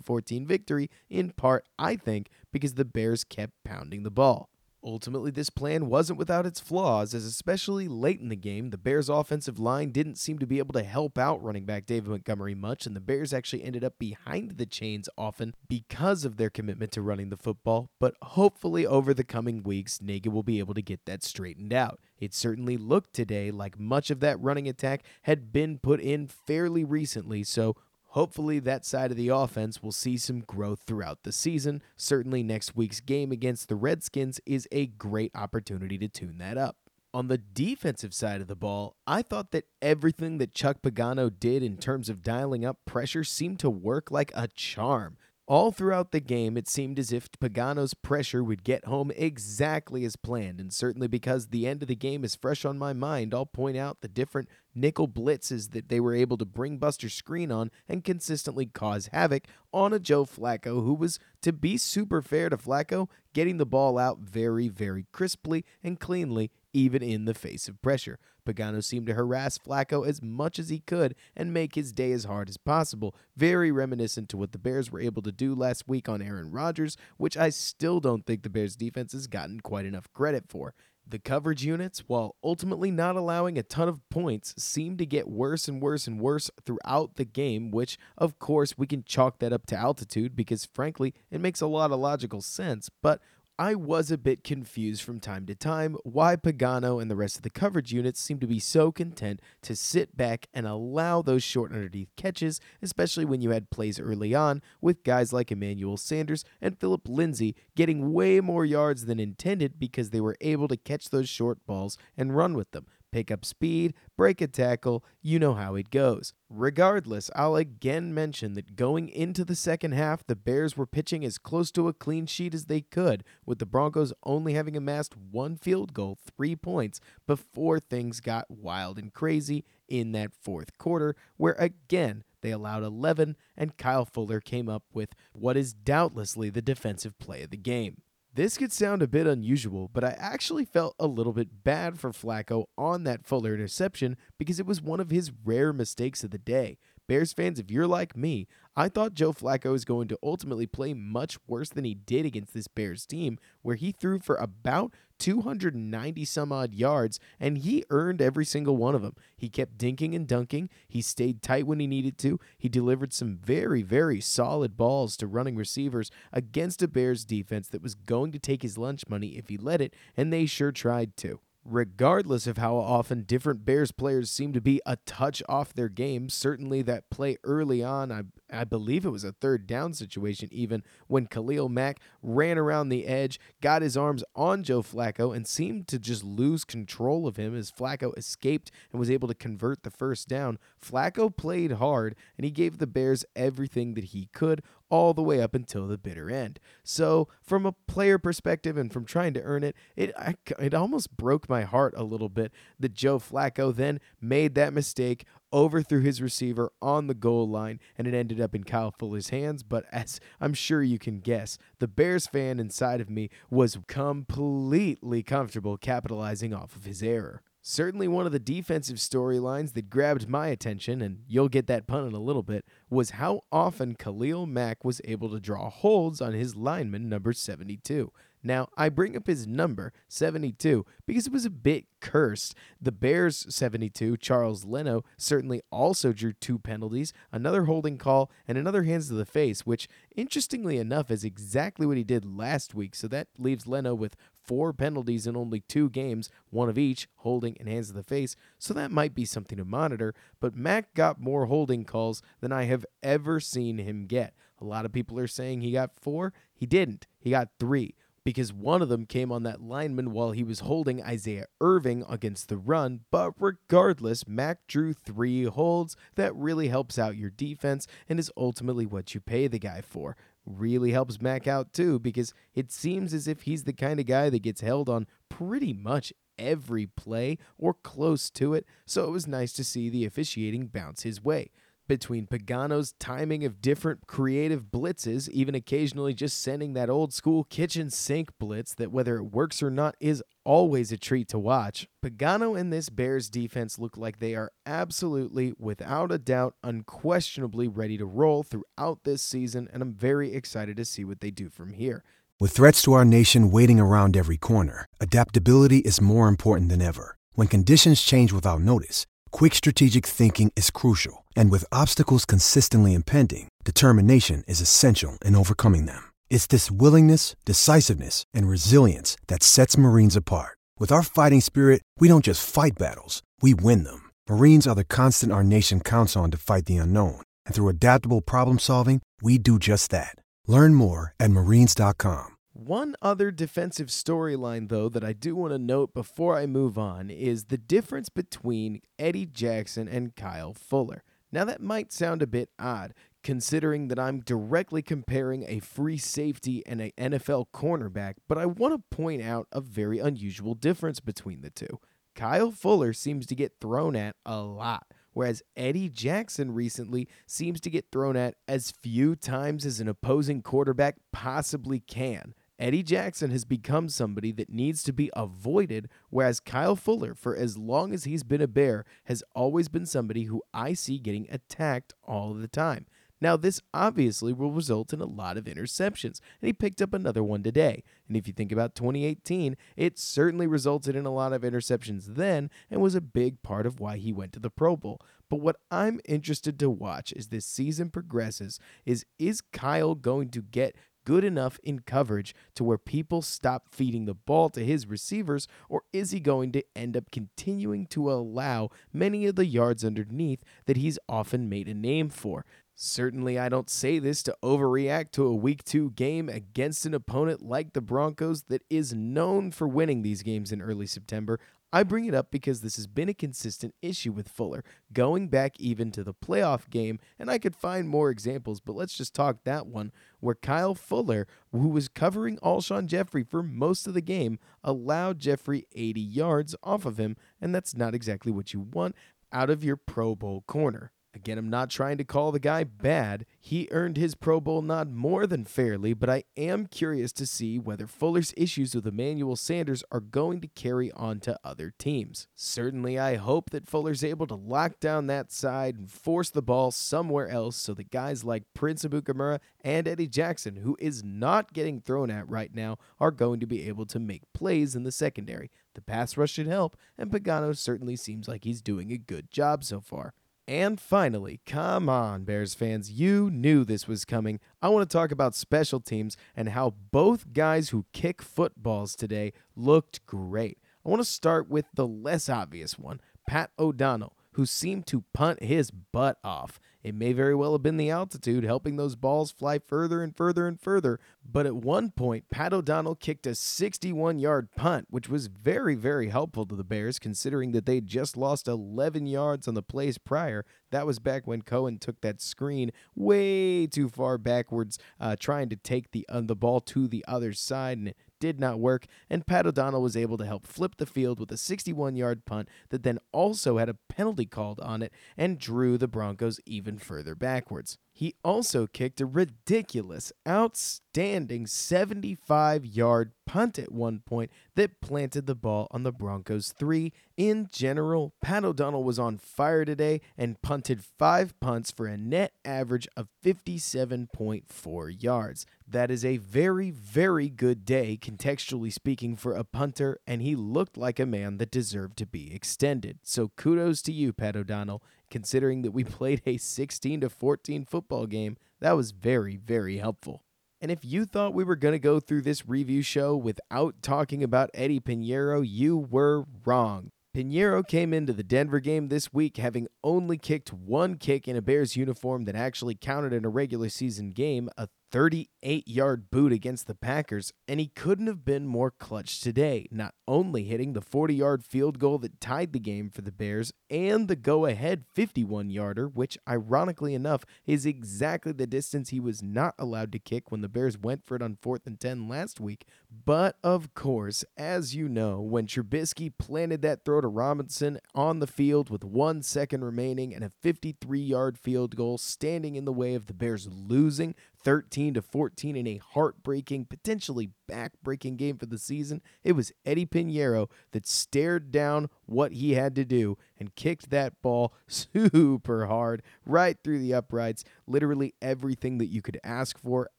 14 0.00 0.46
victory, 0.46 0.88
in 1.10 1.32
part, 1.32 1.66
I 1.78 1.94
think, 1.94 2.30
because 2.54 2.72
the 2.72 2.86
Bears 2.86 3.22
kept 3.22 3.52
pounding 3.66 4.02
the 4.02 4.10
ball. 4.10 4.48
Ultimately, 4.82 5.30
this 5.30 5.50
plan 5.50 5.88
wasn't 5.88 6.18
without 6.18 6.46
its 6.46 6.58
flaws, 6.58 7.12
as 7.12 7.26
especially 7.26 7.86
late 7.86 8.18
in 8.20 8.30
the 8.30 8.36
game, 8.36 8.70
the 8.70 8.78
Bears' 8.78 9.10
offensive 9.10 9.58
line 9.58 9.90
didn't 9.90 10.16
seem 10.16 10.38
to 10.38 10.46
be 10.46 10.58
able 10.58 10.72
to 10.72 10.82
help 10.82 11.18
out 11.18 11.42
running 11.42 11.66
back 11.66 11.84
David 11.84 12.08
Montgomery 12.08 12.54
much, 12.54 12.86
and 12.86 12.96
the 12.96 13.00
Bears 13.00 13.34
actually 13.34 13.62
ended 13.62 13.84
up 13.84 13.98
behind 13.98 14.52
the 14.52 14.64
chains 14.64 15.06
often 15.18 15.54
because 15.68 16.24
of 16.24 16.38
their 16.38 16.48
commitment 16.48 16.92
to 16.92 17.02
running 17.02 17.28
the 17.28 17.36
football. 17.36 17.90
But 18.00 18.14
hopefully, 18.22 18.86
over 18.86 19.12
the 19.12 19.24
coming 19.24 19.62
weeks, 19.62 20.00
Nagy 20.00 20.30
will 20.30 20.42
be 20.42 20.60
able 20.60 20.74
to 20.74 20.82
get 20.82 21.04
that 21.04 21.22
straightened 21.22 21.74
out. 21.74 22.00
It 22.18 22.32
certainly 22.32 22.78
looked 22.78 23.12
today 23.12 23.50
like 23.50 23.78
much 23.78 24.10
of 24.10 24.20
that 24.20 24.40
running 24.40 24.66
attack 24.66 25.02
had 25.22 25.52
been 25.52 25.78
put 25.78 26.00
in 26.00 26.26
fairly 26.26 26.84
recently, 26.84 27.44
so 27.44 27.76
Hopefully, 28.14 28.58
that 28.58 28.84
side 28.84 29.12
of 29.12 29.16
the 29.16 29.28
offense 29.28 29.84
will 29.84 29.92
see 29.92 30.16
some 30.16 30.40
growth 30.40 30.82
throughout 30.84 31.22
the 31.22 31.30
season. 31.30 31.80
Certainly, 31.96 32.42
next 32.42 32.74
week's 32.74 32.98
game 32.98 33.30
against 33.30 33.68
the 33.68 33.76
Redskins 33.76 34.40
is 34.44 34.66
a 34.72 34.86
great 34.86 35.30
opportunity 35.32 35.96
to 35.98 36.08
tune 36.08 36.38
that 36.38 36.58
up. 36.58 36.76
On 37.14 37.28
the 37.28 37.38
defensive 37.38 38.12
side 38.12 38.40
of 38.40 38.48
the 38.48 38.56
ball, 38.56 38.96
I 39.06 39.22
thought 39.22 39.52
that 39.52 39.66
everything 39.80 40.38
that 40.38 40.54
Chuck 40.54 40.78
Pagano 40.82 41.30
did 41.30 41.62
in 41.62 41.76
terms 41.76 42.08
of 42.08 42.22
dialing 42.22 42.64
up 42.64 42.78
pressure 42.84 43.22
seemed 43.22 43.60
to 43.60 43.70
work 43.70 44.10
like 44.10 44.32
a 44.34 44.48
charm. 44.48 45.16
All 45.50 45.72
throughout 45.72 46.12
the 46.12 46.20
game, 46.20 46.56
it 46.56 46.68
seemed 46.68 46.96
as 46.96 47.12
if 47.12 47.28
Pagano's 47.32 47.92
pressure 47.92 48.44
would 48.44 48.62
get 48.62 48.84
home 48.84 49.10
exactly 49.16 50.04
as 50.04 50.14
planned, 50.14 50.60
and 50.60 50.72
certainly 50.72 51.08
because 51.08 51.48
the 51.48 51.66
end 51.66 51.82
of 51.82 51.88
the 51.88 51.96
game 51.96 52.22
is 52.22 52.36
fresh 52.36 52.64
on 52.64 52.78
my 52.78 52.92
mind, 52.92 53.34
I'll 53.34 53.46
point 53.46 53.76
out 53.76 54.00
the 54.00 54.06
different 54.06 54.48
nickel 54.76 55.08
blitzes 55.08 55.72
that 55.72 55.88
they 55.88 55.98
were 55.98 56.14
able 56.14 56.36
to 56.36 56.44
bring 56.44 56.78
Buster 56.78 57.08
Skrine 57.08 57.52
on 57.52 57.72
and 57.88 58.04
consistently 58.04 58.66
cause 58.66 59.08
havoc 59.08 59.48
on 59.72 59.92
a 59.92 59.98
Joe 59.98 60.24
Flacco 60.24 60.84
who 60.84 60.94
was, 60.94 61.18
to 61.42 61.52
be 61.52 61.76
super 61.76 62.22
fair 62.22 62.48
to 62.48 62.56
Flacco, 62.56 63.08
getting 63.32 63.56
the 63.56 63.66
ball 63.66 63.98
out 63.98 64.20
very, 64.20 64.68
very 64.68 65.06
crisply 65.10 65.64
and 65.82 65.98
cleanly 65.98 66.52
even 66.72 67.02
in 67.02 67.24
the 67.24 67.34
face 67.34 67.68
of 67.68 67.80
pressure. 67.82 68.18
Pagano 68.46 68.82
seemed 68.82 69.06
to 69.06 69.14
harass 69.14 69.58
Flacco 69.58 70.06
as 70.06 70.22
much 70.22 70.58
as 70.58 70.68
he 70.68 70.80
could 70.80 71.14
and 71.36 71.52
make 71.52 71.74
his 71.74 71.92
day 71.92 72.12
as 72.12 72.24
hard 72.24 72.48
as 72.48 72.56
possible, 72.56 73.14
very 73.36 73.70
reminiscent 73.70 74.28
to 74.30 74.36
what 74.36 74.52
the 74.52 74.58
Bears 74.58 74.90
were 74.90 75.00
able 75.00 75.22
to 75.22 75.32
do 75.32 75.54
last 75.54 75.88
week 75.88 76.08
on 76.08 76.22
Aaron 76.22 76.50
Rodgers, 76.50 76.96
which 77.16 77.36
I 77.36 77.50
still 77.50 78.00
don't 78.00 78.26
think 78.26 78.42
the 78.42 78.50
Bears 78.50 78.76
defense 78.76 79.12
has 79.12 79.26
gotten 79.26 79.60
quite 79.60 79.84
enough 79.84 80.12
credit 80.12 80.44
for. 80.48 80.74
The 81.10 81.18
coverage 81.18 81.64
units, 81.64 82.04
while 82.06 82.36
ultimately 82.44 82.92
not 82.92 83.16
allowing 83.16 83.58
a 83.58 83.64
ton 83.64 83.88
of 83.88 84.08
points, 84.10 84.54
seemed 84.56 84.98
to 84.98 85.06
get 85.06 85.28
worse 85.28 85.66
and 85.66 85.82
worse 85.82 86.06
and 86.06 86.20
worse 86.20 86.52
throughout 86.64 87.16
the 87.16 87.24
game, 87.24 87.72
which, 87.72 87.98
of 88.16 88.38
course, 88.38 88.78
we 88.78 88.86
can 88.86 89.02
chalk 89.02 89.40
that 89.40 89.52
up 89.52 89.66
to 89.66 89.76
altitude 89.76 90.36
because, 90.36 90.66
frankly, 90.66 91.12
it 91.28 91.40
makes 91.40 91.60
a 91.60 91.66
lot 91.66 91.90
of 91.90 91.98
logical 91.98 92.40
sense. 92.40 92.90
But 93.02 93.20
I 93.60 93.74
was 93.74 94.10
a 94.10 94.16
bit 94.16 94.42
confused 94.42 95.02
from 95.02 95.20
time 95.20 95.44
to 95.44 95.54
time 95.54 95.98
why 96.02 96.34
Pagano 96.36 96.98
and 96.98 97.10
the 97.10 97.14
rest 97.14 97.36
of 97.36 97.42
the 97.42 97.50
coverage 97.50 97.92
units 97.92 98.18
seemed 98.18 98.40
to 98.40 98.46
be 98.46 98.58
so 98.58 98.90
content 98.90 99.42
to 99.60 99.76
sit 99.76 100.16
back 100.16 100.48
and 100.54 100.66
allow 100.66 101.20
those 101.20 101.42
short 101.42 101.70
underneath 101.70 102.08
catches, 102.16 102.58
especially 102.80 103.26
when 103.26 103.42
you 103.42 103.50
had 103.50 103.68
plays 103.68 104.00
early 104.00 104.34
on 104.34 104.62
with 104.80 105.04
guys 105.04 105.34
like 105.34 105.52
Emmanuel 105.52 105.98
Sanders 105.98 106.42
and 106.62 106.80
Philip 106.80 107.06
Lindsay 107.06 107.54
getting 107.76 108.14
way 108.14 108.40
more 108.40 108.64
yards 108.64 109.04
than 109.04 109.20
intended 109.20 109.78
because 109.78 110.08
they 110.08 110.22
were 110.22 110.38
able 110.40 110.66
to 110.68 110.78
catch 110.78 111.10
those 111.10 111.28
short 111.28 111.66
balls 111.66 111.98
and 112.16 112.34
run 112.34 112.54
with 112.54 112.70
them 112.70 112.86
pick 113.10 113.30
up 113.30 113.44
speed, 113.44 113.94
break 114.16 114.40
a 114.40 114.46
tackle, 114.46 115.04
you 115.22 115.38
know 115.38 115.54
how 115.54 115.74
it 115.74 115.90
goes. 115.90 116.32
Regardless, 116.48 117.30
I'll 117.34 117.56
again 117.56 118.12
mention 118.12 118.54
that 118.54 118.76
going 118.76 119.08
into 119.08 119.44
the 119.44 119.54
second 119.54 119.92
half, 119.92 120.26
the 120.26 120.36
Bears 120.36 120.76
were 120.76 120.86
pitching 120.86 121.24
as 121.24 121.38
close 121.38 121.70
to 121.72 121.88
a 121.88 121.92
clean 121.92 122.26
sheet 122.26 122.54
as 122.54 122.66
they 122.66 122.80
could, 122.80 123.24
with 123.44 123.58
the 123.58 123.66
Broncos 123.66 124.12
only 124.24 124.54
having 124.54 124.76
amassed 124.76 125.16
one 125.16 125.56
field 125.56 125.92
goal, 125.92 126.18
three 126.36 126.56
points, 126.56 127.00
before 127.26 127.78
things 127.78 128.20
got 128.20 128.50
wild 128.50 128.98
and 128.98 129.12
crazy 129.12 129.64
in 129.88 130.12
that 130.12 130.32
fourth 130.32 130.76
quarter, 130.78 131.16
where 131.36 131.56
again, 131.58 132.24
they 132.42 132.50
allowed 132.50 132.82
11, 132.82 133.36
and 133.56 133.76
Kyle 133.76 134.04
Fuller 134.04 134.40
came 134.40 134.68
up 134.68 134.84
with 134.92 135.14
what 135.32 135.56
is 135.56 135.74
doubtlessly 135.74 136.48
the 136.48 136.62
defensive 136.62 137.18
play 137.18 137.42
of 137.42 137.50
the 137.50 137.56
game. 137.56 138.02
This 138.32 138.56
could 138.56 138.70
sound 138.70 139.02
a 139.02 139.08
bit 139.08 139.26
unusual, 139.26 139.90
but 139.92 140.04
I 140.04 140.14
actually 140.16 140.64
felt 140.64 140.94
a 141.00 141.08
little 141.08 141.32
bit 141.32 141.64
bad 141.64 141.98
for 141.98 142.10
Flacco 142.12 142.66
on 142.78 143.02
that 143.02 143.26
Fuller 143.26 143.54
interception 143.54 144.16
because 144.38 144.60
it 144.60 144.66
was 144.66 144.80
one 144.80 145.00
of 145.00 145.10
his 145.10 145.32
rare 145.44 145.72
mistakes 145.72 146.22
of 146.22 146.30
the 146.30 146.38
day. 146.38 146.78
Bears 147.08 147.32
fans, 147.32 147.58
if 147.58 147.72
you're 147.72 147.88
like 147.88 148.16
me, 148.16 148.46
I 148.80 148.88
thought 148.88 149.12
Joe 149.12 149.34
Flacco 149.34 149.72
was 149.72 149.84
going 149.84 150.08
to 150.08 150.18
ultimately 150.22 150.66
play 150.66 150.94
much 150.94 151.36
worse 151.46 151.68
than 151.68 151.84
he 151.84 151.92
did 151.92 152.24
against 152.24 152.54
this 152.54 152.66
Bears 152.66 153.04
team, 153.04 153.38
where 153.60 153.76
he 153.76 153.92
threw 153.92 154.20
for 154.20 154.36
about 154.36 154.94
290 155.18 156.24
some 156.24 156.50
odd 156.50 156.74
yards, 156.74 157.20
and 157.38 157.58
he 157.58 157.84
earned 157.90 158.22
every 158.22 158.46
single 158.46 158.78
one 158.78 158.94
of 158.94 159.02
them. 159.02 159.16
He 159.36 159.50
kept 159.50 159.76
dinking 159.76 160.16
and 160.16 160.26
dunking. 160.26 160.70
He 160.88 161.02
stayed 161.02 161.42
tight 161.42 161.66
when 161.66 161.78
he 161.78 161.86
needed 161.86 162.16
to. 162.20 162.40
He 162.56 162.70
delivered 162.70 163.12
some 163.12 163.36
very, 163.36 163.82
very 163.82 164.18
solid 164.18 164.78
balls 164.78 165.14
to 165.18 165.26
running 165.26 165.56
receivers 165.56 166.10
against 166.32 166.82
a 166.82 166.88
Bears 166.88 167.26
defense 167.26 167.68
that 167.68 167.82
was 167.82 167.94
going 167.94 168.32
to 168.32 168.38
take 168.38 168.62
his 168.62 168.78
lunch 168.78 169.04
money 169.10 169.36
if 169.36 169.50
he 169.50 169.58
let 169.58 169.82
it, 169.82 169.92
and 170.16 170.32
they 170.32 170.46
sure 170.46 170.72
tried 170.72 171.18
to 171.18 171.40
regardless 171.64 172.46
of 172.46 172.56
how 172.58 172.76
often 172.76 173.22
different 173.22 173.64
Bears 173.64 173.92
players 173.92 174.30
seem 174.30 174.52
to 174.52 174.60
be 174.60 174.80
a 174.86 174.96
touch 174.96 175.42
off 175.48 175.74
their 175.74 175.88
game. 175.88 176.28
Certainly, 176.28 176.82
that 176.82 177.10
play 177.10 177.36
early 177.44 177.82
on, 177.82 178.10
I, 178.10 178.22
I 178.50 178.64
believe 178.64 179.04
it 179.04 179.10
was 179.10 179.24
a 179.24 179.32
third 179.32 179.66
down 179.66 179.92
situation, 179.92 180.48
even 180.52 180.82
when 181.06 181.26
Khalil 181.26 181.68
Mack 181.68 182.00
ran 182.22 182.58
around 182.58 182.88
the 182.88 183.06
edge, 183.06 183.38
got 183.60 183.82
his 183.82 183.96
arms 183.96 184.24
on 184.34 184.62
Joe 184.62 184.82
Flacco, 184.82 185.34
and 185.34 185.46
seemed 185.46 185.86
to 185.88 185.98
just 185.98 186.24
lose 186.24 186.64
control 186.64 187.26
of 187.26 187.36
him 187.36 187.54
as 187.56 187.70
Flacco 187.70 188.16
escaped 188.16 188.70
and 188.92 188.98
was 188.98 189.10
able 189.10 189.28
to 189.28 189.34
convert 189.34 189.82
the 189.82 189.90
first 189.90 190.28
down. 190.28 190.58
Flacco 190.82 191.34
played 191.34 191.72
hard, 191.72 192.16
and 192.36 192.44
he 192.44 192.50
gave 192.50 192.78
the 192.78 192.86
Bears 192.86 193.24
everything 193.36 193.94
that 193.94 194.04
he 194.04 194.28
could 194.32 194.62
all 194.90 195.14
the 195.14 195.22
way 195.22 195.40
up 195.40 195.54
until 195.54 195.86
the 195.86 195.96
bitter 195.96 196.30
end. 196.30 196.58
So, 196.82 197.28
from 197.40 197.64
a 197.64 197.72
player 197.72 198.18
perspective 198.18 198.76
and 198.76 198.92
from 198.92 199.04
trying 199.04 199.32
to 199.34 199.42
earn 199.42 199.64
it, 199.64 199.76
it 199.96 200.12
I, 200.18 200.34
it 200.58 200.74
almost 200.74 201.16
broke 201.16 201.48
my 201.48 201.62
heart 201.62 201.94
a 201.96 202.04
little 202.04 202.28
bit 202.28 202.52
that 202.78 202.92
Joe 202.92 203.18
Flacco 203.18 203.74
then 203.74 204.00
made 204.20 204.54
that 204.56 204.72
mistake, 204.72 205.24
overthrew 205.52 206.00
his 206.00 206.20
receiver 206.20 206.72
on 206.82 207.06
the 207.06 207.14
goal 207.14 207.48
line, 207.48 207.80
and 207.96 208.06
it 208.06 208.14
ended 208.14 208.40
up 208.40 208.54
in 208.54 208.64
Kyle 208.64 208.94
Fuller's 208.96 209.30
hands. 209.30 209.62
But 209.62 209.86
as 209.92 210.20
I'm 210.40 210.54
sure 210.54 210.82
you 210.82 210.98
can 210.98 211.20
guess, 211.20 211.56
the 211.78 211.88
Bears 211.88 212.26
fan 212.26 212.58
inside 212.58 213.00
of 213.00 213.08
me 213.08 213.30
was 213.48 213.78
completely 213.86 215.22
comfortable 215.22 215.76
capitalizing 215.76 216.52
off 216.52 216.76
of 216.76 216.84
his 216.84 217.02
error. 217.02 217.42
Certainly, 217.62 218.08
one 218.08 218.24
of 218.24 218.32
the 218.32 218.38
defensive 218.38 218.96
storylines 218.96 219.74
that 219.74 219.90
grabbed 219.90 220.28
my 220.28 220.48
attention, 220.48 221.02
and 221.02 221.24
you'll 221.28 221.50
get 221.50 221.66
that 221.66 221.86
pun 221.86 222.06
in 222.06 222.14
a 222.14 222.20
little 222.20 222.42
bit, 222.42 222.64
was 222.88 223.10
how 223.10 223.44
often 223.52 223.96
Khalil 223.96 224.46
Mack 224.46 224.82
was 224.82 225.02
able 225.04 225.28
to 225.30 225.40
draw 225.40 225.68
holds 225.68 226.22
on 226.22 226.32
his 226.32 226.56
lineman, 226.56 227.08
number 227.08 227.34
72. 227.34 228.10
Now, 228.42 228.68
I 228.76 228.88
bring 228.88 229.16
up 229.16 229.26
his 229.26 229.46
number, 229.46 229.92
72, 230.08 230.86
because 231.06 231.26
it 231.26 231.32
was 231.32 231.44
a 231.44 231.50
bit 231.50 231.84
cursed. 232.00 232.54
The 232.80 232.92
Bears, 232.92 233.46
72, 233.50 234.16
Charles 234.16 234.64
Leno, 234.64 235.04
certainly 235.18 235.60
also 235.70 236.12
drew 236.12 236.32
two 236.32 236.58
penalties, 236.58 237.12
another 237.30 237.64
holding 237.64 237.98
call, 237.98 238.30
and 238.48 238.56
another 238.56 238.84
hands 238.84 239.08
to 239.08 239.14
the 239.14 239.26
face, 239.26 239.66
which, 239.66 239.88
interestingly 240.16 240.78
enough, 240.78 241.10
is 241.10 241.22
exactly 241.22 241.86
what 241.86 241.98
he 241.98 242.04
did 242.04 242.24
last 242.24 242.74
week. 242.74 242.94
So 242.94 243.08
that 243.08 243.28
leaves 243.36 243.66
Leno 243.66 243.94
with 243.94 244.16
four 244.32 244.72
penalties 244.72 245.26
in 245.26 245.36
only 245.36 245.60
two 245.60 245.90
games, 245.90 246.30
one 246.48 246.70
of 246.70 246.78
each, 246.78 247.08
holding 247.16 247.56
and 247.60 247.68
hands 247.68 247.88
to 247.88 247.92
the 247.92 248.02
face. 248.02 248.36
So 248.58 248.72
that 248.72 248.90
might 248.90 249.14
be 249.14 249.26
something 249.26 249.58
to 249.58 249.66
monitor. 249.66 250.14
But 250.40 250.56
Mack 250.56 250.94
got 250.94 251.20
more 251.20 251.46
holding 251.46 251.84
calls 251.84 252.22
than 252.40 252.52
I 252.52 252.64
have 252.64 252.86
ever 253.02 253.38
seen 253.38 253.76
him 253.78 254.06
get. 254.06 254.32
A 254.60 254.64
lot 254.64 254.84
of 254.84 254.92
people 254.92 255.18
are 255.18 255.26
saying 255.26 255.60
he 255.60 255.72
got 255.72 256.00
four. 256.00 256.32
He 256.54 256.66
didn't. 256.66 257.06
He 257.18 257.30
got 257.30 257.50
three 257.58 257.94
because 258.30 258.52
one 258.52 258.80
of 258.80 258.88
them 258.88 259.06
came 259.06 259.32
on 259.32 259.42
that 259.42 259.60
lineman 259.60 260.12
while 260.12 260.30
he 260.30 260.44
was 260.44 260.60
holding 260.60 261.02
Isaiah 261.02 261.48
Irving 261.60 262.04
against 262.08 262.48
the 262.48 262.56
run. 262.56 263.00
But 263.10 263.32
regardless, 263.40 264.28
Mack 264.28 264.68
drew 264.68 264.92
three 264.92 265.46
holds. 265.46 265.96
That 266.14 266.32
really 266.36 266.68
helps 266.68 266.96
out 266.96 267.16
your 267.16 267.30
defense 267.30 267.88
and 268.08 268.20
is 268.20 268.30
ultimately 268.36 268.86
what 268.86 269.16
you 269.16 269.20
pay 269.20 269.48
the 269.48 269.58
guy 269.58 269.80
for. 269.80 270.16
Really 270.46 270.92
helps 270.92 271.20
Mack 271.20 271.48
out 271.48 271.72
too 271.72 271.98
because 271.98 272.32
it 272.54 272.70
seems 272.70 273.12
as 273.12 273.26
if 273.26 273.42
he's 273.42 273.64
the 273.64 273.72
kind 273.72 273.98
of 273.98 274.06
guy 274.06 274.30
that 274.30 274.42
gets 274.42 274.60
held 274.60 274.88
on 274.88 275.08
pretty 275.28 275.72
much 275.72 276.12
every 276.38 276.86
play 276.86 277.36
or 277.58 277.74
close 277.74 278.30
to 278.30 278.54
it, 278.54 278.64
so 278.86 279.08
it 279.08 279.10
was 279.10 279.26
nice 279.26 279.52
to 279.54 279.64
see 279.64 279.88
the 279.88 280.04
officiating 280.04 280.68
bounce 280.68 281.02
his 281.02 281.20
way 281.20 281.50
between 281.90 282.24
Pagano's 282.24 282.94
timing 283.00 283.44
of 283.44 283.60
different 283.60 284.06
creative 284.06 284.66
blitzes, 284.70 285.28
even 285.30 285.56
occasionally 285.56 286.14
just 286.14 286.40
sending 286.40 286.72
that 286.74 286.88
old 286.88 287.12
school 287.12 287.42
kitchen 287.42 287.90
sink 287.90 288.30
blitz 288.38 288.76
that, 288.76 288.92
whether 288.92 289.16
it 289.16 289.24
works 289.24 289.60
or 289.60 289.72
not, 289.72 289.96
is 289.98 290.22
always 290.44 290.92
a 290.92 290.96
treat 290.96 291.26
to 291.26 291.36
watch. 291.36 291.88
Pagano 292.00 292.56
and 292.56 292.72
this 292.72 292.90
Bears 292.90 293.28
defense 293.28 293.76
look 293.76 293.96
like 293.96 294.20
they 294.20 294.36
are 294.36 294.52
absolutely, 294.64 295.52
without 295.58 296.12
a 296.12 296.18
doubt, 296.18 296.54
unquestionably 296.62 297.66
ready 297.66 297.98
to 297.98 298.06
roll 298.06 298.44
throughout 298.44 299.00
this 299.02 299.20
season, 299.20 299.68
and 299.72 299.82
I'm 299.82 299.92
very 299.92 300.32
excited 300.32 300.76
to 300.76 300.84
see 300.84 301.04
what 301.04 301.18
they 301.20 301.32
do 301.32 301.48
from 301.48 301.72
here. 301.72 302.04
With 302.38 302.52
threats 302.52 302.82
to 302.82 302.92
our 302.92 303.04
nation 303.04 303.50
waiting 303.50 303.80
around 303.80 304.16
every 304.16 304.36
corner, 304.36 304.86
adaptability 305.00 305.78
is 305.78 306.00
more 306.00 306.28
important 306.28 306.68
than 306.68 306.82
ever. 306.82 307.16
When 307.34 307.48
conditions 307.48 308.00
change 308.00 308.32
without 308.32 308.60
notice, 308.60 309.06
quick 309.32 309.56
strategic 309.56 310.06
thinking 310.06 310.52
is 310.54 310.70
crucial. 310.70 311.19
And 311.36 311.50
with 311.50 311.64
obstacles 311.70 312.24
consistently 312.24 312.94
impending, 312.94 313.48
determination 313.64 314.42
is 314.48 314.60
essential 314.62 315.18
in 315.22 315.36
overcoming 315.36 315.84
them. 315.84 316.10
It's 316.30 316.46
this 316.46 316.70
willingness, 316.70 317.36
decisiveness, 317.44 318.24
and 318.32 318.48
resilience 318.48 319.18
that 319.26 319.42
sets 319.42 319.76
Marines 319.76 320.16
apart. 320.16 320.56
With 320.78 320.90
our 320.90 321.02
fighting 321.02 321.42
spirit, 321.42 321.82
we 321.98 322.08
don't 322.08 322.24
just 322.24 322.48
fight 322.48 322.78
battles, 322.78 323.22
we 323.42 323.52
win 323.52 323.84
them. 323.84 324.10
Marines 324.28 324.66
are 324.66 324.74
the 324.74 324.84
constant 324.84 325.32
our 325.32 325.44
nation 325.44 325.80
counts 325.80 326.16
on 326.16 326.30
to 326.30 326.38
fight 326.38 326.64
the 326.64 326.78
unknown. 326.78 327.20
And 327.44 327.54
through 327.54 327.68
adaptable 327.68 328.22
problem 328.22 328.58
solving, 328.58 329.02
we 329.20 329.36
do 329.36 329.58
just 329.58 329.90
that. 329.90 330.14
Learn 330.46 330.74
more 330.74 331.14
at 331.20 331.30
marines.com. 331.30 332.36
One 332.52 332.94
other 333.00 333.30
defensive 333.30 333.88
storyline, 333.88 334.68
though, 334.68 334.88
that 334.88 335.04
I 335.04 335.12
do 335.12 335.36
want 335.36 335.52
to 335.52 335.58
note 335.58 335.94
before 335.94 336.36
I 336.36 336.46
move 336.46 336.76
on 336.76 337.08
is 337.08 337.44
the 337.44 337.58
difference 337.58 338.08
between 338.08 338.80
Eddie 338.98 339.26
Jackson 339.26 339.88
and 339.88 340.14
Kyle 340.16 340.52
Fuller. 340.54 341.02
Now, 341.32 341.44
that 341.44 341.60
might 341.60 341.92
sound 341.92 342.22
a 342.22 342.26
bit 342.26 342.50
odd, 342.58 342.92
considering 343.22 343.88
that 343.88 343.98
I'm 343.98 344.20
directly 344.20 344.82
comparing 344.82 345.44
a 345.46 345.60
free 345.60 345.98
safety 345.98 346.62
and 346.66 346.80
an 346.80 346.92
NFL 346.98 347.46
cornerback, 347.54 348.14
but 348.28 348.38
I 348.38 348.46
want 348.46 348.74
to 348.74 348.96
point 348.96 349.22
out 349.22 349.46
a 349.52 349.60
very 349.60 349.98
unusual 349.98 350.54
difference 350.54 351.00
between 351.00 351.42
the 351.42 351.50
two. 351.50 351.78
Kyle 352.16 352.50
Fuller 352.50 352.92
seems 352.92 353.26
to 353.26 353.34
get 353.34 353.54
thrown 353.60 353.94
at 353.94 354.16
a 354.26 354.40
lot, 354.40 354.86
whereas 355.12 355.42
Eddie 355.56 355.88
Jackson 355.88 356.52
recently 356.52 357.08
seems 357.26 357.60
to 357.60 357.70
get 357.70 357.86
thrown 357.92 358.16
at 358.16 358.34
as 358.48 358.72
few 358.82 359.14
times 359.14 359.64
as 359.64 359.80
an 359.80 359.88
opposing 359.88 360.42
quarterback 360.42 360.96
possibly 361.12 361.80
can. 361.80 362.34
Eddie 362.60 362.82
Jackson 362.82 363.30
has 363.30 363.46
become 363.46 363.88
somebody 363.88 364.32
that 364.32 364.50
needs 364.50 364.82
to 364.82 364.92
be 364.92 365.10
avoided, 365.16 365.88
whereas 366.10 366.40
Kyle 366.40 366.76
Fuller, 366.76 367.14
for 367.14 367.34
as 367.34 367.56
long 367.56 367.94
as 367.94 368.04
he's 368.04 368.22
been 368.22 368.42
a 368.42 368.46
Bear, 368.46 368.84
has 369.04 369.24
always 369.34 369.68
been 369.68 369.86
somebody 369.86 370.24
who 370.24 370.42
I 370.52 370.74
see 370.74 370.98
getting 370.98 371.26
attacked 371.30 371.94
all 372.04 372.34
the 372.34 372.48
time. 372.48 372.84
Now, 373.18 373.36
this 373.36 373.62
obviously 373.72 374.34
will 374.34 374.52
result 374.52 374.92
in 374.92 375.00
a 375.00 375.06
lot 375.06 375.38
of 375.38 375.44
interceptions, 375.44 376.20
and 376.40 376.48
he 376.48 376.52
picked 376.52 376.82
up 376.82 376.92
another 376.92 377.22
one 377.22 377.42
today. 377.42 377.82
And 378.08 378.16
if 378.16 378.26
you 378.26 378.34
think 378.34 378.52
about 378.52 378.74
2018, 378.74 379.56
it 379.76 379.98
certainly 379.98 380.46
resulted 380.46 380.96
in 380.96 381.06
a 381.06 381.12
lot 381.12 381.32
of 381.32 381.42
interceptions 381.42 382.14
then 382.14 382.50
and 382.70 382.82
was 382.82 382.94
a 382.94 383.00
big 383.00 383.42
part 383.42 383.66
of 383.66 383.80
why 383.80 383.96
he 383.96 384.12
went 384.12 384.32
to 384.34 384.40
the 384.40 384.50
Pro 384.50 384.76
Bowl. 384.76 385.00
But 385.30 385.40
what 385.40 385.56
I'm 385.70 386.00
interested 386.06 386.58
to 386.58 386.68
watch 386.68 387.12
as 387.12 387.28
this 387.28 387.46
season 387.46 387.90
progresses 387.90 388.58
is 388.84 389.06
is 389.18 389.40
Kyle 389.40 389.94
going 389.94 390.30
to 390.30 390.42
get 390.42 390.74
good 391.10 391.24
enough 391.24 391.58
in 391.64 391.80
coverage 391.80 392.36
to 392.54 392.62
where 392.62 392.78
people 392.78 393.20
stop 393.20 393.66
feeding 393.72 394.04
the 394.04 394.14
ball 394.14 394.48
to 394.48 394.64
his 394.64 394.86
receivers, 394.86 395.48
or 395.68 395.82
is 395.92 396.12
he 396.12 396.20
going 396.20 396.52
to 396.52 396.62
end 396.76 396.96
up 396.96 397.10
continuing 397.10 397.84
to 397.84 398.08
allow 398.08 398.70
many 398.92 399.26
of 399.26 399.34
the 399.34 399.44
yards 399.44 399.84
underneath 399.84 400.38
that 400.66 400.76
he's 400.76 401.00
often 401.08 401.48
made 401.48 401.66
a 401.66 401.74
name 401.74 402.10
for? 402.10 402.46
Certainly, 402.76 403.40
I 403.40 403.48
don't 403.48 403.68
say 403.68 403.98
this 403.98 404.22
to 404.22 404.36
overreact 404.40 405.10
to 405.14 405.26
a 405.26 405.34
week 405.34 405.64
two 405.64 405.90
game 405.90 406.28
against 406.28 406.86
an 406.86 406.94
opponent 406.94 407.42
like 407.42 407.72
the 407.72 407.80
Broncos 407.80 408.42
that 408.44 408.62
is 408.70 408.94
known 408.94 409.50
for 409.50 409.66
winning 409.66 410.02
these 410.02 410.22
games 410.22 410.52
in 410.52 410.62
early 410.62 410.86
September. 410.86 411.40
I 411.72 411.82
bring 411.84 412.04
it 412.04 412.14
up 412.14 412.30
because 412.30 412.60
this 412.60 412.76
has 412.76 412.86
been 412.86 413.08
a 413.08 413.14
consistent 413.14 413.74
issue 413.80 414.12
with 414.12 414.28
Fuller, 414.28 414.64
going 414.92 415.28
back 415.28 415.58
even 415.60 415.92
to 415.92 416.02
the 416.02 416.14
playoff 416.14 416.68
game, 416.68 416.98
and 417.18 417.30
I 417.30 417.38
could 417.38 417.54
find 417.54 417.88
more 417.88 418.10
examples, 418.10 418.60
but 418.60 418.74
let's 418.74 418.96
just 418.96 419.14
talk 419.14 419.44
that 419.44 419.66
one 419.66 419.92
where 420.20 420.34
Kyle 420.34 420.74
Fuller, 420.74 421.26
who 421.52 421.68
was 421.68 421.88
covering 421.88 422.38
Alshon 422.38 422.86
Jeffery 422.86 423.24
for 423.24 423.42
most 423.42 423.86
of 423.86 423.94
the 423.94 424.00
game, 424.00 424.38
allowed 424.62 425.18
Jeffery 425.18 425.66
80 425.74 426.00
yards 426.00 426.54
off 426.62 426.86
of 426.86 426.98
him, 426.98 427.16
and 427.40 427.54
that's 427.54 427.74
not 427.74 427.94
exactly 427.94 428.30
what 428.30 428.52
you 428.52 428.60
want 428.60 428.94
out 429.32 429.50
of 429.50 429.64
your 429.64 429.76
Pro 429.76 430.14
Bowl 430.14 430.44
corner. 430.46 430.92
Again, 431.12 431.38
I'm 431.38 431.50
not 431.50 431.70
trying 431.70 431.98
to 431.98 432.04
call 432.04 432.30
the 432.30 432.38
guy 432.38 432.62
bad. 432.62 433.26
He 433.40 433.66
earned 433.72 433.96
his 433.96 434.14
Pro 434.14 434.40
Bowl 434.40 434.62
nod 434.62 434.92
more 434.92 435.26
than 435.26 435.44
fairly, 435.44 435.92
but 435.92 436.08
I 436.08 436.22
am 436.36 436.66
curious 436.66 437.10
to 437.14 437.26
see 437.26 437.58
whether 437.58 437.88
Fuller's 437.88 438.32
issues 438.36 438.76
with 438.76 438.86
Emmanuel 438.86 439.34
Sanders 439.34 439.82
are 439.90 439.98
going 439.98 440.40
to 440.40 440.46
carry 440.46 440.92
on 440.92 441.18
to 441.20 441.38
other 441.42 441.74
teams. 441.76 442.28
Certainly, 442.36 442.96
I 442.96 443.16
hope 443.16 443.50
that 443.50 443.68
Fuller's 443.68 444.04
able 444.04 444.28
to 444.28 444.36
lock 444.36 444.78
down 444.78 445.08
that 445.08 445.32
side 445.32 445.76
and 445.76 445.90
force 445.90 446.30
the 446.30 446.42
ball 446.42 446.70
somewhere 446.70 447.28
else 447.28 447.56
so 447.56 447.74
that 447.74 447.90
guys 447.90 448.22
like 448.22 448.44
Prince 448.54 448.84
Amukamara 448.84 449.40
and 449.62 449.88
Eddie 449.88 450.06
Jackson, 450.06 450.56
who 450.56 450.76
is 450.78 451.02
not 451.02 451.52
getting 451.52 451.80
thrown 451.80 452.12
at 452.12 452.28
right 452.28 452.54
now, 452.54 452.78
are 453.00 453.10
going 453.10 453.40
to 453.40 453.46
be 453.46 453.66
able 453.66 453.86
to 453.86 453.98
make 453.98 454.32
plays 454.32 454.76
in 454.76 454.84
the 454.84 454.92
secondary. 454.92 455.50
The 455.74 455.82
pass 455.82 456.16
rush 456.16 456.32
should 456.32 456.46
help, 456.46 456.76
and 456.96 457.10
Pagano 457.10 457.56
certainly 457.56 457.96
seems 457.96 458.28
like 458.28 458.44
he's 458.44 458.62
doing 458.62 458.92
a 458.92 458.98
good 458.98 459.30
job 459.32 459.64
so 459.64 459.80
far. 459.80 460.14
And 460.50 460.80
finally, 460.80 461.38
come 461.46 461.88
on, 461.88 462.24
Bears 462.24 462.54
fans, 462.54 462.90
you 462.90 463.30
knew 463.30 463.64
this 463.64 463.86
was 463.86 464.04
coming. 464.04 464.40
I 464.60 464.68
want 464.68 464.90
to 464.90 464.92
talk 464.92 465.12
about 465.12 465.36
special 465.36 465.78
teams 465.78 466.16
and 466.34 466.48
how 466.48 466.74
both 466.90 467.32
guys 467.32 467.68
who 467.68 467.86
kick 467.92 468.20
footballs 468.20 468.96
today 468.96 469.32
looked 469.54 470.04
great. 470.06 470.58
I 470.84 470.88
want 470.88 471.02
to 471.02 471.08
start 471.08 471.48
with 471.48 471.66
the 471.74 471.86
less 471.86 472.28
obvious 472.28 472.76
one 472.76 473.00
Pat 473.28 473.52
O'Donnell, 473.60 474.16
who 474.32 474.44
seemed 474.44 474.88
to 474.88 475.04
punt 475.14 475.40
his 475.40 475.70
butt 475.70 476.18
off. 476.24 476.58
It 476.82 476.94
may 476.94 477.12
very 477.12 477.34
well 477.34 477.52
have 477.52 477.62
been 477.62 477.76
the 477.76 477.90
altitude 477.90 478.42
helping 478.42 478.76
those 478.76 478.96
balls 478.96 479.30
fly 479.30 479.58
further 479.58 480.02
and 480.02 480.16
further 480.16 480.46
and 480.46 480.58
further, 480.58 480.98
but 481.30 481.44
at 481.44 481.56
one 481.56 481.90
point, 481.90 482.30
Pat 482.30 482.54
O'Donnell 482.54 482.94
kicked 482.94 483.26
a 483.26 483.34
61 483.34 484.18
yard 484.18 484.48
punt, 484.56 484.86
which 484.88 485.08
was 485.08 485.26
very, 485.26 485.74
very 485.74 486.08
helpful 486.08 486.46
to 486.46 486.56
the 486.56 486.64
Bears 486.64 486.98
considering 486.98 487.52
that 487.52 487.66
they'd 487.66 487.86
just 487.86 488.16
lost 488.16 488.48
11 488.48 489.06
yards 489.06 489.46
on 489.46 489.54
the 489.54 489.62
plays 489.62 489.98
prior. 489.98 490.46
That 490.70 490.86
was 490.86 490.98
back 490.98 491.26
when 491.26 491.42
Cohen 491.42 491.78
took 491.78 492.00
that 492.00 492.22
screen 492.22 492.72
way 492.94 493.66
too 493.66 493.88
far 493.90 494.16
backwards, 494.16 494.78
uh, 494.98 495.16
trying 495.18 495.50
to 495.50 495.56
take 495.56 495.90
the, 495.90 496.06
uh, 496.08 496.22
the 496.22 496.36
ball 496.36 496.60
to 496.60 496.88
the 496.88 497.04
other 497.06 497.34
side, 497.34 497.76
and 497.76 497.88
it 497.88 497.96
did 498.20 498.38
not 498.38 498.60
work, 498.60 498.86
and 499.08 499.26
Pat 499.26 499.46
O'Donnell 499.46 499.82
was 499.82 499.96
able 499.96 500.16
to 500.18 500.26
help 500.26 500.46
flip 500.46 500.76
the 500.76 500.86
field 500.86 501.18
with 501.18 501.32
a 501.32 501.36
61 501.36 501.96
yard 501.96 502.24
punt 502.24 502.48
that 502.68 502.84
then 502.84 502.98
also 503.10 503.58
had 503.58 503.68
a 503.68 503.78
penalty 503.88 504.26
called 504.26 504.60
on 504.60 504.82
it 504.82 504.92
and 505.16 505.38
drew 505.38 505.76
the 505.76 505.88
Broncos 505.88 506.38
even 506.46 506.78
further 506.78 507.14
backwards. 507.16 507.78
He 508.00 508.14
also 508.24 508.66
kicked 508.66 509.02
a 509.02 509.04
ridiculous, 509.04 510.10
outstanding 510.26 511.46
75 511.46 512.64
yard 512.64 513.12
punt 513.26 513.58
at 513.58 513.70
one 513.70 513.98
point 514.00 514.30
that 514.54 514.80
planted 514.80 515.26
the 515.26 515.34
ball 515.34 515.66
on 515.70 515.82
the 515.82 515.92
Broncos' 515.92 516.50
three. 516.50 516.94
In 517.18 517.50
general, 517.52 518.14
Pat 518.22 518.42
O'Donnell 518.42 518.84
was 518.84 518.98
on 518.98 519.18
fire 519.18 519.66
today 519.66 520.00
and 520.16 520.40
punted 520.40 520.82
five 520.82 521.38
punts 521.40 521.70
for 521.70 521.86
a 521.86 521.98
net 521.98 522.32
average 522.42 522.88
of 522.96 523.08
57.4 523.22 525.02
yards. 525.02 525.44
That 525.68 525.90
is 525.90 526.02
a 526.02 526.16
very, 526.16 526.70
very 526.70 527.28
good 527.28 527.66
day, 527.66 527.98
contextually 528.00 528.72
speaking, 528.72 529.14
for 529.14 529.34
a 529.34 529.44
punter, 529.44 530.00
and 530.06 530.22
he 530.22 530.34
looked 530.34 530.78
like 530.78 530.98
a 530.98 531.04
man 531.04 531.36
that 531.36 531.50
deserved 531.50 531.98
to 531.98 532.06
be 532.06 532.34
extended. 532.34 533.00
So 533.02 533.28
kudos 533.36 533.82
to 533.82 533.92
you, 533.92 534.14
Pat 534.14 534.36
O'Donnell. 534.36 534.82
Considering 535.10 535.62
that 535.62 535.72
we 535.72 535.84
played 535.84 536.22
a 536.24 536.36
16 536.36 537.00
to 537.00 537.10
14 537.10 537.64
football 537.64 538.06
game, 538.06 538.36
that 538.60 538.76
was 538.76 538.92
very, 538.92 539.36
very 539.36 539.78
helpful. 539.78 540.22
And 540.60 540.70
if 540.70 540.84
you 540.84 541.04
thought 541.04 541.34
we 541.34 541.44
were 541.44 541.56
going 541.56 541.72
to 541.72 541.78
go 541.78 542.00
through 542.00 542.22
this 542.22 542.46
review 542.46 542.82
show 542.82 543.16
without 543.16 543.82
talking 543.82 544.22
about 544.22 544.50
Eddie 544.52 544.80
Piñeiro, 544.80 545.42
you 545.46 545.76
were 545.76 546.24
wrong. 546.44 546.90
Piñeiro 547.16 547.66
came 547.66 547.92
into 547.92 548.12
the 548.12 548.22
Denver 548.22 548.60
game 548.60 548.88
this 548.88 549.12
week 549.12 549.38
having 549.38 549.66
only 549.82 550.16
kicked 550.16 550.52
one 550.52 550.96
kick 550.96 551.26
in 551.26 551.34
a 551.34 551.42
Bears 551.42 551.76
uniform 551.76 552.24
that 552.26 552.36
actually 552.36 552.76
counted 552.76 553.12
in 553.12 553.24
a 553.24 553.30
regular 553.30 553.68
season 553.68 554.10
game, 554.10 554.48
a 554.56 554.68
38 554.90 555.68
yard 555.68 556.10
boot 556.10 556.32
against 556.32 556.66
the 556.66 556.74
Packers, 556.74 557.32
and 557.46 557.60
he 557.60 557.68
couldn't 557.68 558.06
have 558.06 558.24
been 558.24 558.46
more 558.46 558.70
clutch 558.70 559.20
today, 559.20 559.68
not 559.70 559.94
only 560.08 560.44
hitting 560.44 560.72
the 560.72 560.80
40 560.80 561.14
yard 561.14 561.44
field 561.44 561.78
goal 561.78 561.98
that 561.98 562.20
tied 562.20 562.52
the 562.52 562.58
game 562.58 562.90
for 562.90 563.02
the 563.02 563.12
Bears 563.12 563.52
and 563.70 564.08
the 564.08 564.16
go 564.16 564.46
ahead 564.46 564.84
51 564.94 565.50
yarder, 565.50 565.88
which 565.88 566.18
ironically 566.28 566.94
enough 566.94 567.24
is 567.46 567.64
exactly 567.64 568.32
the 568.32 568.46
distance 568.46 568.90
he 568.90 569.00
was 569.00 569.22
not 569.22 569.54
allowed 569.58 569.92
to 569.92 569.98
kick 569.98 570.30
when 570.30 570.40
the 570.40 570.48
Bears 570.48 570.76
went 570.76 571.06
for 571.06 571.14
it 571.14 571.22
on 571.22 571.36
4th 571.36 571.66
and 571.66 571.78
10 571.78 572.08
last 572.08 572.40
week. 572.40 572.66
But 573.04 573.36
of 573.44 573.74
course, 573.74 574.24
as 574.36 574.74
you 574.74 574.88
know, 574.88 575.20
when 575.20 575.46
Trubisky 575.46 576.12
planted 576.18 576.62
that 576.62 576.84
throw 576.84 577.00
to 577.00 577.08
Robinson 577.08 577.78
on 577.94 578.18
the 578.18 578.26
field 578.26 578.70
with 578.70 578.84
one 578.84 579.22
second 579.22 579.64
remaining 579.64 580.12
and 580.14 580.24
a 580.24 580.32
53 580.42 581.00
yard 581.00 581.38
field 581.38 581.76
goal 581.76 581.98
standing 581.98 582.56
in 582.56 582.64
the 582.64 582.72
way 582.72 582.94
of 582.94 583.06
the 583.06 583.14
Bears 583.14 583.48
losing 583.48 584.14
13 584.42 584.94
to 584.94 585.02
14 585.02 585.56
in 585.56 585.66
a 585.66 585.80
heartbreaking, 585.92 586.64
potentially 586.64 587.30
backbreaking 587.50 588.16
game 588.16 588.38
for 588.38 588.46
the 588.46 588.58
season, 588.58 589.02
it 589.22 589.32
was 589.32 589.52
Eddie 589.64 589.86
Piñeiro 589.86 590.48
that 590.72 590.86
stared 590.86 591.52
down 591.52 591.88
what 592.06 592.32
he 592.32 592.54
had 592.54 592.74
to 592.76 592.84
do 592.84 593.18
and 593.38 593.54
kicked 593.54 593.90
that 593.90 594.20
ball 594.22 594.54
super 594.68 595.66
hard 595.66 596.02
right 596.24 596.56
through 596.62 596.78
the 596.78 596.94
uprights. 596.94 597.44
Literally 597.66 598.14
everything 598.22 598.78
that 598.78 598.86
you 598.86 599.02
could 599.02 599.20
ask 599.22 599.58
for 599.58 599.90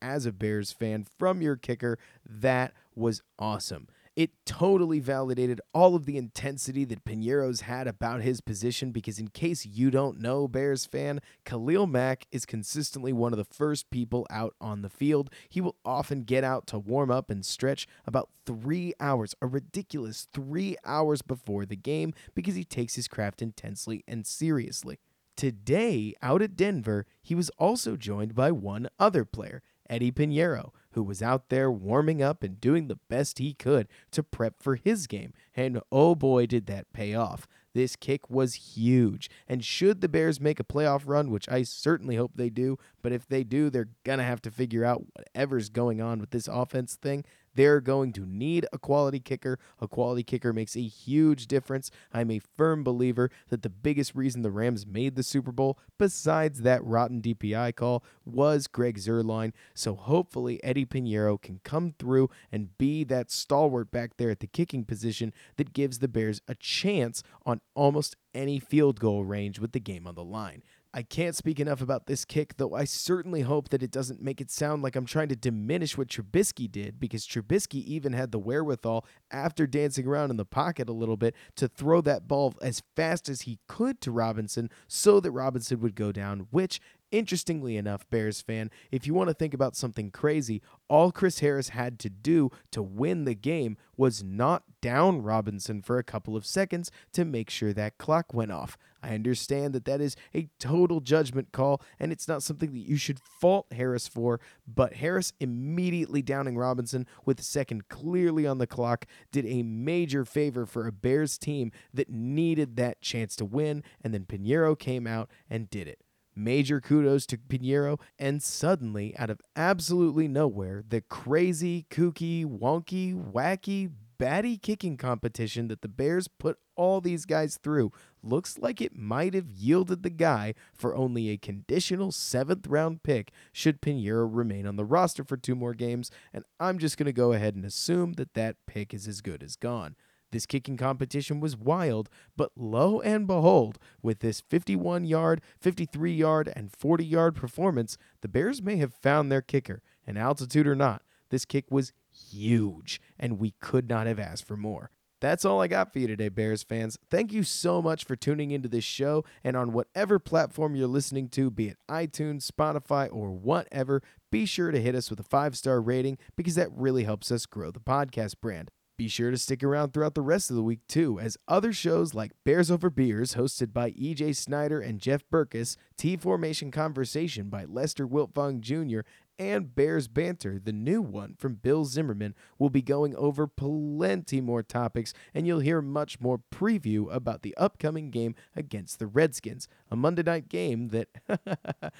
as 0.01 0.25
a 0.25 0.32
Bears 0.32 0.71
fan 0.71 1.06
from 1.17 1.41
your 1.41 1.56
kicker. 1.56 1.97
That 2.25 2.73
was 2.95 3.21
awesome. 3.38 3.88
It 4.13 4.32
totally 4.45 5.00
validated 5.00 5.62
all 5.74 5.95
of 5.95 6.06
the 6.06 6.17
intensity 6.17 6.84
that 6.86 7.06
Piñeiro's 7.06 7.62
had 7.62 7.88
about 7.88 8.21
his 8.21 8.41
position 8.41 8.91
because, 8.91 9.19
in 9.19 9.30
case 9.30 9.65
you 9.65 9.89
don't 9.89 10.19
know, 10.19 10.50
Bears 10.50 10.86
fan, 10.86 11.21
Khalil 11.45 11.88
Mack 11.88 12.28
is 12.30 12.45
consistently 12.45 13.13
one 13.13 13.32
of 13.32 13.38
the 13.38 13.45
first 13.45 13.89
people 13.89 14.28
out 14.30 14.54
on 14.60 14.82
the 14.82 14.89
field. 14.89 15.30
He 15.47 15.62
will 15.62 15.78
often 15.86 16.24
get 16.24 16.43
out 16.43 16.67
to 16.67 16.80
warm 16.80 17.10
up 17.10 17.30
and 17.30 17.45
stretch 17.45 17.88
about 18.06 18.30
three 18.45 18.93
hours, 19.00 19.34
a 19.41 19.47
ridiculous 19.47 20.28
three 20.34 20.76
hours 20.84 21.21
before 21.21 21.65
the 21.65 21.78
game, 21.78 22.13
because 22.36 22.56
he 22.56 22.65
takes 22.65 22.95
his 22.95 23.08
craft 23.08 23.41
intensely 23.41 24.04
and 24.10 24.28
seriously. 24.28 25.00
Today, 25.38 26.13
out 26.21 26.41
at 26.41 26.58
Denver, 26.58 27.06
he 27.24 27.34
was 27.34 27.50
also 27.52 27.95
joined 27.95 28.36
by 28.36 28.52
one 28.52 28.89
other 29.00 29.24
player, 29.24 29.62
Eddie 29.89 30.12
Piñeiro, 30.12 30.71
who 30.91 31.04
was 31.04 31.21
out 31.21 31.49
there 31.49 31.71
warming 31.71 32.21
up 32.21 32.43
and 32.43 32.62
doing 32.62 32.88
the 32.88 32.99
best 33.10 33.39
he 33.39 33.54
could 33.54 33.88
to 34.12 34.23
prep 34.23 34.62
for 34.62 34.75
his 34.75 35.08
game. 35.08 35.34
And 35.56 35.82
oh 35.91 36.15
boy, 36.15 36.45
did 36.45 36.65
that 36.67 36.91
pay 36.93 37.13
off. 37.13 37.47
This 37.73 37.95
kick 37.95 38.30
was 38.30 38.75
huge. 38.75 39.30
And 39.47 39.63
should 39.63 40.01
the 40.01 40.10
Bears 40.10 40.41
make 40.41 40.60
a 40.60 40.63
playoff 40.63 41.04
run, 41.06 41.32
which 41.32 41.47
I 41.49 41.63
certainly 41.63 42.15
hope 42.15 42.34
they 42.36 42.49
do, 42.49 42.77
but 43.01 43.13
if 43.13 43.27
they 43.27 43.43
do, 43.43 43.69
they're 43.69 43.89
going 44.04 44.19
to 44.19 44.25
have 44.25 44.41
to 44.41 44.51
figure 44.51 44.84
out 44.84 45.06
whatever's 45.13 45.69
going 45.69 46.01
on 46.01 46.19
with 46.19 46.32
this 46.32 46.47
offense 46.47 46.95
thing. 46.95 47.23
They're 47.55 47.81
going 47.81 48.13
to 48.13 48.25
need 48.25 48.65
a 48.71 48.77
quality 48.77 49.19
kicker. 49.19 49.59
A 49.79 49.87
quality 49.87 50.23
kicker 50.23 50.53
makes 50.53 50.75
a 50.75 50.81
huge 50.81 51.47
difference. 51.47 51.91
I'm 52.13 52.31
a 52.31 52.39
firm 52.39 52.83
believer 52.83 53.29
that 53.49 53.61
the 53.61 53.69
biggest 53.69 54.15
reason 54.15 54.41
the 54.41 54.51
Rams 54.51 54.85
made 54.85 55.15
the 55.15 55.23
Super 55.23 55.51
Bowl, 55.51 55.77
besides 55.97 56.61
that 56.61 56.83
rotten 56.83 57.21
DPI 57.21 57.75
call, 57.75 58.03
was 58.25 58.67
Greg 58.67 58.97
Zuerlein. 58.97 59.53
So 59.73 59.95
hopefully 59.95 60.63
Eddie 60.63 60.85
Piñeiro 60.85 61.41
can 61.41 61.59
come 61.63 61.93
through 61.97 62.29
and 62.51 62.77
be 62.77 63.03
that 63.05 63.31
stalwart 63.31 63.91
back 63.91 64.17
there 64.17 64.29
at 64.29 64.39
the 64.39 64.47
kicking 64.47 64.85
position 64.85 65.33
that 65.57 65.73
gives 65.73 65.99
the 65.99 66.07
Bears 66.07 66.41
a 66.47 66.55
chance 66.55 67.23
on 67.45 67.61
almost 67.75 68.15
any 68.33 68.59
field 68.59 68.99
goal 68.99 69.25
range 69.25 69.59
with 69.59 69.71
the 69.71 69.79
game 69.79 70.07
on 70.07 70.15
the 70.15 70.23
line. 70.23 70.63
I 70.93 71.04
can't 71.04 71.36
speak 71.36 71.60
enough 71.62 71.82
about 71.82 72.06
this 72.06 72.25
kick, 72.25 72.58
though 72.58 72.73
I 72.73 72.84
certainly 72.84 73.41
hope 73.41 73.69
that 73.69 73.82
it 73.82 73.91
doesn't 73.91 74.21
make 74.21 74.41
it 74.41 74.51
sound 74.51 74.84
like 74.84 74.97
I'm 74.97 75.06
trying 75.06 75.30
to 75.30 75.38
diminish 75.38 75.97
what 75.97 76.10
Trubisky 76.10 76.69
did, 76.69 76.99
because 76.99 77.25
Trubisky 77.25 77.84
even 77.86 78.12
had 78.12 78.32
the 78.32 78.39
wherewithal, 78.39 79.06
after 79.32 79.65
dancing 79.65 80.06
around 80.06 80.32
in 80.32 80.38
the 80.38 80.43
pocket 80.43 80.89
a 80.89 80.93
little 80.93 81.15
bit, 81.15 81.34
to 81.56 81.69
throw 81.69 82.01
that 82.01 82.27
ball 82.27 82.56
as 82.62 82.84
fast 82.95 83.30
as 83.30 83.41
he 83.41 83.60
could 83.67 84.01
to 84.01 84.12
Robinson 84.12 84.69
so 84.88 85.21
that 85.21 85.32
Robinson 85.32 85.80
would 85.80 85.95
go 85.95 86.12
down, 86.12 86.47
which 86.51 86.82
Interestingly 87.12 87.76
enough, 87.76 88.10
Bears 88.10 88.39
fan, 88.41 88.71
if 88.89 89.06
you 89.06 89.13
want 89.13 89.28
to 89.28 89.34
think 89.34 89.54
about 89.54 89.76
something 89.76 90.12
crazy, 90.12 90.62
all 90.88 91.12
Chris 91.12 91.39
Harris 91.39 91.69
had 91.69 92.00
to 92.00 92.10
do 92.10 92.52
to 92.71 92.82
win 92.82 93.26
the 93.26 93.36
game 93.36 93.76
was 93.97 94.24
not 94.24 94.63
down 94.82 95.21
Robinson 95.21 95.82
for 95.82 95.97
a 95.97 96.06
couple 96.06 96.38
of 96.38 96.45
seconds 96.45 96.89
to 97.12 97.26
make 97.26 97.50
sure 97.50 97.74
that 97.74 97.97
clock 97.97 98.34
went 98.34 98.54
off. 98.54 98.78
I 99.04 99.13
understand 99.13 99.74
that 99.74 99.84
that 99.86 100.00
is 100.00 100.15
a 100.34 100.47
total 100.58 101.02
judgment 101.02 101.52
call 101.52 101.82
and 102.00 102.13
it's 102.13 102.30
not 102.30 102.43
something 102.43 102.71
that 102.71 102.80
you 102.80 102.95
should 102.95 103.19
fault 103.19 103.67
Harris 103.74 104.08
for, 104.08 104.39
but 104.65 104.93
Harris 104.93 105.34
immediately 105.41 106.21
downing 106.21 106.58
Robinson 106.58 107.06
with 107.26 107.41
a 107.41 107.43
second 107.43 107.89
clearly 107.89 108.47
on 108.47 108.58
the 108.58 108.67
clock 108.67 109.06
did 109.34 109.45
a 109.45 109.63
major 109.63 110.24
favor 110.24 110.65
for 110.65 110.88
a 110.88 110.93
Bears 110.93 111.38
team 111.38 111.74
that 111.93 112.10
needed 112.10 112.78
that 112.78 113.02
chance 113.02 113.36
to 113.36 113.43
win, 113.43 113.84
and 114.02 114.13
then 114.13 114.24
Piñeiro 114.24 114.80
came 114.80 115.06
out 115.06 115.30
and 115.50 115.69
did 115.69 115.88
it. 115.88 116.00
Major 116.36 116.80
kudos 116.80 117.26
to 117.28 117.38
Piñeiro, 117.38 118.00
and 118.17 118.41
suddenly, 118.41 119.15
out 119.17 119.30
of 119.30 119.41
absolutely 119.56 120.28
nowhere, 120.28 120.84
the 120.88 121.02
crazy, 121.02 121.86
kooky, 121.89 122.46
wonky, 122.46 123.13
wacky, 123.13 123.91
batty 124.22 124.56
kicking 124.56 124.98
competition 124.98 125.67
that 125.67 125.82
the 125.82 125.88
Bears 125.88 126.28
put 126.28 126.60
all 126.76 127.02
these 127.02 127.26
guys 127.26 127.58
through 127.58 127.91
looks 128.22 128.60
like 128.60 128.80
it 128.80 128.96
might 128.96 129.34
have 129.34 129.50
yielded 129.50 130.04
the 130.04 130.12
guy 130.12 130.54
for 130.76 130.96
only 130.96 131.30
a 131.30 131.38
conditional 131.38 132.12
seventh 132.12 132.67
round 132.67 133.02
pick 133.02 133.32
should 133.52 133.82
Piñeiro 133.82 134.30
remain 134.32 134.67
on 134.67 134.76
the 134.76 134.86
roster 134.86 135.24
for 135.24 135.38
two 135.38 135.56
more 135.56 135.74
games, 135.74 136.12
and 136.32 136.44
I'm 136.60 136.78
just 136.78 136.98
going 136.98 137.08
to 137.08 137.12
go 137.12 137.34
ahead 137.34 137.56
and 137.56 137.65
assume 137.65 138.13
that 138.13 138.36
that 138.36 138.58
pick 138.67 138.94
is 138.94 139.08
as 139.08 139.22
good 139.22 139.41
as 139.41 139.56
gone. 139.56 139.96
This 140.32 140.46
kicking 140.46 140.78
competition 140.78 141.39
was 141.39 141.58
wild, 141.58 142.10
but 142.38 142.52
lo 142.56 143.02
and 143.02 143.28
behold, 143.28 143.78
with 144.02 144.20
this 144.20 144.41
51 144.41 145.06
yard, 145.06 145.41
53 145.60 146.13
yard, 146.13 146.52
and 146.56 146.72
40 146.72 147.06
yard 147.06 147.36
performance, 147.36 147.98
the 148.22 148.28
Bears 148.28 148.62
may 148.62 148.78
have 148.78 148.94
found 148.94 149.32
their 149.32 149.41
kicker. 149.41 149.82
And 150.08 150.17
altitude 150.17 150.67
or 150.67 150.76
not, 150.76 151.04
this 151.30 151.46
kick 151.46 151.65
was 151.70 151.94
huge, 152.12 153.02
and 153.20 153.39
we 153.39 153.52
could 153.60 153.89
not 153.89 154.08
have 154.08 154.20
asked 154.20 154.46
for 154.46 154.58
more. 154.58 154.91
That's 155.22 155.46
all 155.46 155.62
I 155.62 155.67
got 155.67 155.94
for 155.94 156.00
you 156.00 156.08
today, 156.08 156.30
Bears 156.30 156.63
fans. 156.63 156.98
Thank 157.12 157.32
you 157.32 157.44
so 157.44 157.80
much 157.80 158.06
for 158.06 158.15
tuning 158.15 158.50
into 158.50 158.67
this 158.67 158.84
show. 158.84 159.24
And 159.44 159.56
on 159.56 159.72
whatever 159.72 160.17
platform 160.17 160.76
you're 160.76 160.88
listening 160.88 161.30
to, 161.30 161.52
be 161.52 161.67
it 161.67 161.78
iTunes, 161.88 162.50
Spotify, 162.50 163.08
or 163.12 163.30
whatever, 163.32 164.02
be 164.32 164.48
sure 164.48 164.72
to 164.72 164.82
hit 164.82 164.96
us 164.96 165.12
with 165.12 165.20
a 165.20 165.24
five 165.24 165.56
star 165.56 165.80
rating 165.80 166.17
because 166.36 166.56
that 166.56 166.72
really 166.76 167.04
helps 167.04 167.32
us 167.32 167.46
grow 167.46 167.70
the 167.70 167.80
podcast 167.80 168.41
brand. 168.41 168.72
Be 169.01 169.07
sure 169.07 169.31
to 169.31 169.37
stick 169.39 169.63
around 169.63 169.93
throughout 169.93 170.13
the 170.13 170.21
rest 170.21 170.51
of 170.51 170.55
the 170.55 170.61
week, 170.61 170.81
too, 170.87 171.19
as 171.19 171.35
other 171.47 171.73
shows 171.73 172.13
like 172.13 172.33
Bears 172.45 172.69
Over 172.69 172.91
Beers, 172.91 173.33
hosted 173.33 173.73
by 173.73 173.89
EJ 173.93 174.35
Snyder 174.35 174.79
and 174.79 174.99
Jeff 174.99 175.27
Berckes, 175.27 175.75
T 175.97 176.15
Formation 176.15 176.69
Conversation 176.69 177.49
by 177.49 177.65
Lester 177.65 178.07
Wiltfong 178.07 178.59
Jr., 178.59 178.99
and 179.39 179.73
Bears 179.73 180.07
Banter, 180.07 180.59
the 180.63 180.71
new 180.71 181.01
one 181.01 181.33
from 181.33 181.55
Bill 181.55 181.83
Zimmerman, 181.83 182.35
will 182.59 182.69
be 182.69 182.83
going 182.83 183.15
over 183.15 183.47
plenty 183.47 184.39
more 184.39 184.61
topics, 184.61 185.15
and 185.33 185.47
you'll 185.47 185.61
hear 185.61 185.81
much 185.81 186.21
more 186.21 186.39
preview 186.53 187.11
about 187.11 187.41
the 187.41 187.57
upcoming 187.57 188.11
game 188.11 188.35
against 188.55 188.99
the 188.99 189.07
Redskins, 189.07 189.67
a 189.89 189.95
Monday 189.95 190.21
night 190.21 190.47
game 190.47 190.89
that, 190.89 191.07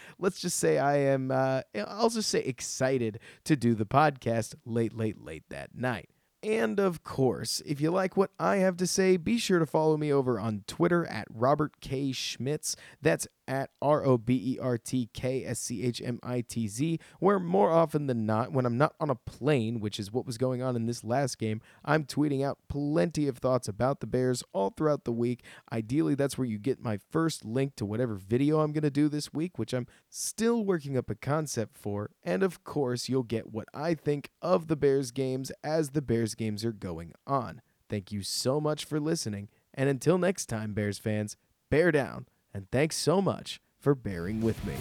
let's 0.20 0.40
just 0.40 0.60
say, 0.60 0.78
I 0.78 0.98
am, 0.98 1.32
uh, 1.32 1.62
I'll 1.74 2.12
just 2.12 2.30
say, 2.30 2.42
excited 2.42 3.18
to 3.46 3.56
do 3.56 3.74
the 3.74 3.88
podcast 3.88 4.54
late, 4.68 4.96
late, 4.96 5.20
late 5.20 5.46
that 5.50 5.74
night. 5.74 6.12
And 6.44 6.80
of 6.80 7.04
course, 7.04 7.62
if 7.68 7.80
you 7.80 7.92
like 7.92 8.18
what 8.18 8.32
I 8.40 8.58
have 8.58 8.76
to 8.78 8.88
say, 8.88 9.18
be 9.18 9.38
sure 9.38 9.60
to 9.60 9.66
follow 9.66 9.96
me 9.96 10.12
over 10.12 10.40
on 10.40 10.64
Twitter 10.66 11.06
at 11.06 11.28
Robert 11.30 11.80
K. 11.82 12.12
Schmitz. 12.12 12.76
That's 13.02 13.28
at 13.52 13.70
R 13.82 14.06
O 14.06 14.18
B 14.18 14.54
E 14.54 14.60
R 14.60 14.78
T 14.78 15.10
K 15.14 15.44
S 15.46 15.60
C 15.60 15.84
H 15.84 16.02
M 16.04 16.20
I 16.24 16.40
T 16.40 16.70
Z, 16.70 17.00
where 17.20 17.38
more 17.38 17.70
often 17.70 18.08
than 18.08 18.26
not, 18.26 18.54
when 18.54 18.66
I'm 18.66 18.78
not 18.78 18.96
on 19.00 19.10
a 19.10 19.16
plane, 19.16 19.82
which 19.82 20.00
is 20.00 20.12
what 20.12 20.26
was 20.26 20.38
going 20.38 20.64
on 20.64 20.78
in 20.78 20.86
this 20.86 21.04
last 21.04 21.38
game, 21.38 21.62
I'm 21.84 22.06
tweeting 22.06 22.44
out 22.46 22.60
plenty 22.70 23.28
of 23.28 23.40
thoughts 23.40 23.68
about 23.68 24.00
the 24.00 24.08
Bears 24.08 24.42
all 24.54 24.70
throughout 24.70 25.04
the 25.04 25.12
week. 25.12 25.44
Ideally, 25.72 26.16
that's 26.16 26.38
where 26.38 26.48
you 26.48 26.58
get 26.58 26.82
my 26.82 26.98
first 27.12 27.44
link 27.44 27.76
to 27.76 27.86
whatever 27.86 28.16
video 28.16 28.62
I'm 28.62 28.72
going 28.72 28.84
to 28.84 28.90
do 28.90 29.10
this 29.10 29.34
week, 29.34 29.60
which 29.60 29.74
I'm 29.74 29.88
still 30.10 30.64
working 30.64 30.98
up 30.98 31.10
a 31.10 31.16
concept 31.16 31.78
for. 31.78 32.12
And 32.24 32.44
of 32.44 32.64
course, 32.64 33.10
you'll 33.10 33.24
get 33.24 33.52
what 33.52 33.68
I 33.74 33.96
think 33.96 34.30
of 34.42 34.68
the 34.68 34.78
Bears 34.78 35.12
games 35.12 35.52
as 35.62 35.90
the 35.90 36.02
Bears 36.02 36.36
games 36.36 36.64
are 36.64 36.72
going 36.72 37.12
on. 37.28 37.62
Thank 37.90 38.14
you 38.14 38.24
so 38.24 38.62
much 38.62 38.86
for 38.86 39.02
listening. 39.02 39.50
And 39.74 39.90
until 39.90 40.18
next 40.18 40.46
time, 40.46 40.74
Bears 40.74 41.00
fans, 41.00 41.36
bear 41.70 41.92
down. 41.92 42.28
And 42.54 42.70
thanks 42.72 42.96
so 42.96 43.22
much 43.22 43.60
for 43.80 43.96
bearing 43.96 44.42
with 44.42 44.64
me. 44.66 44.76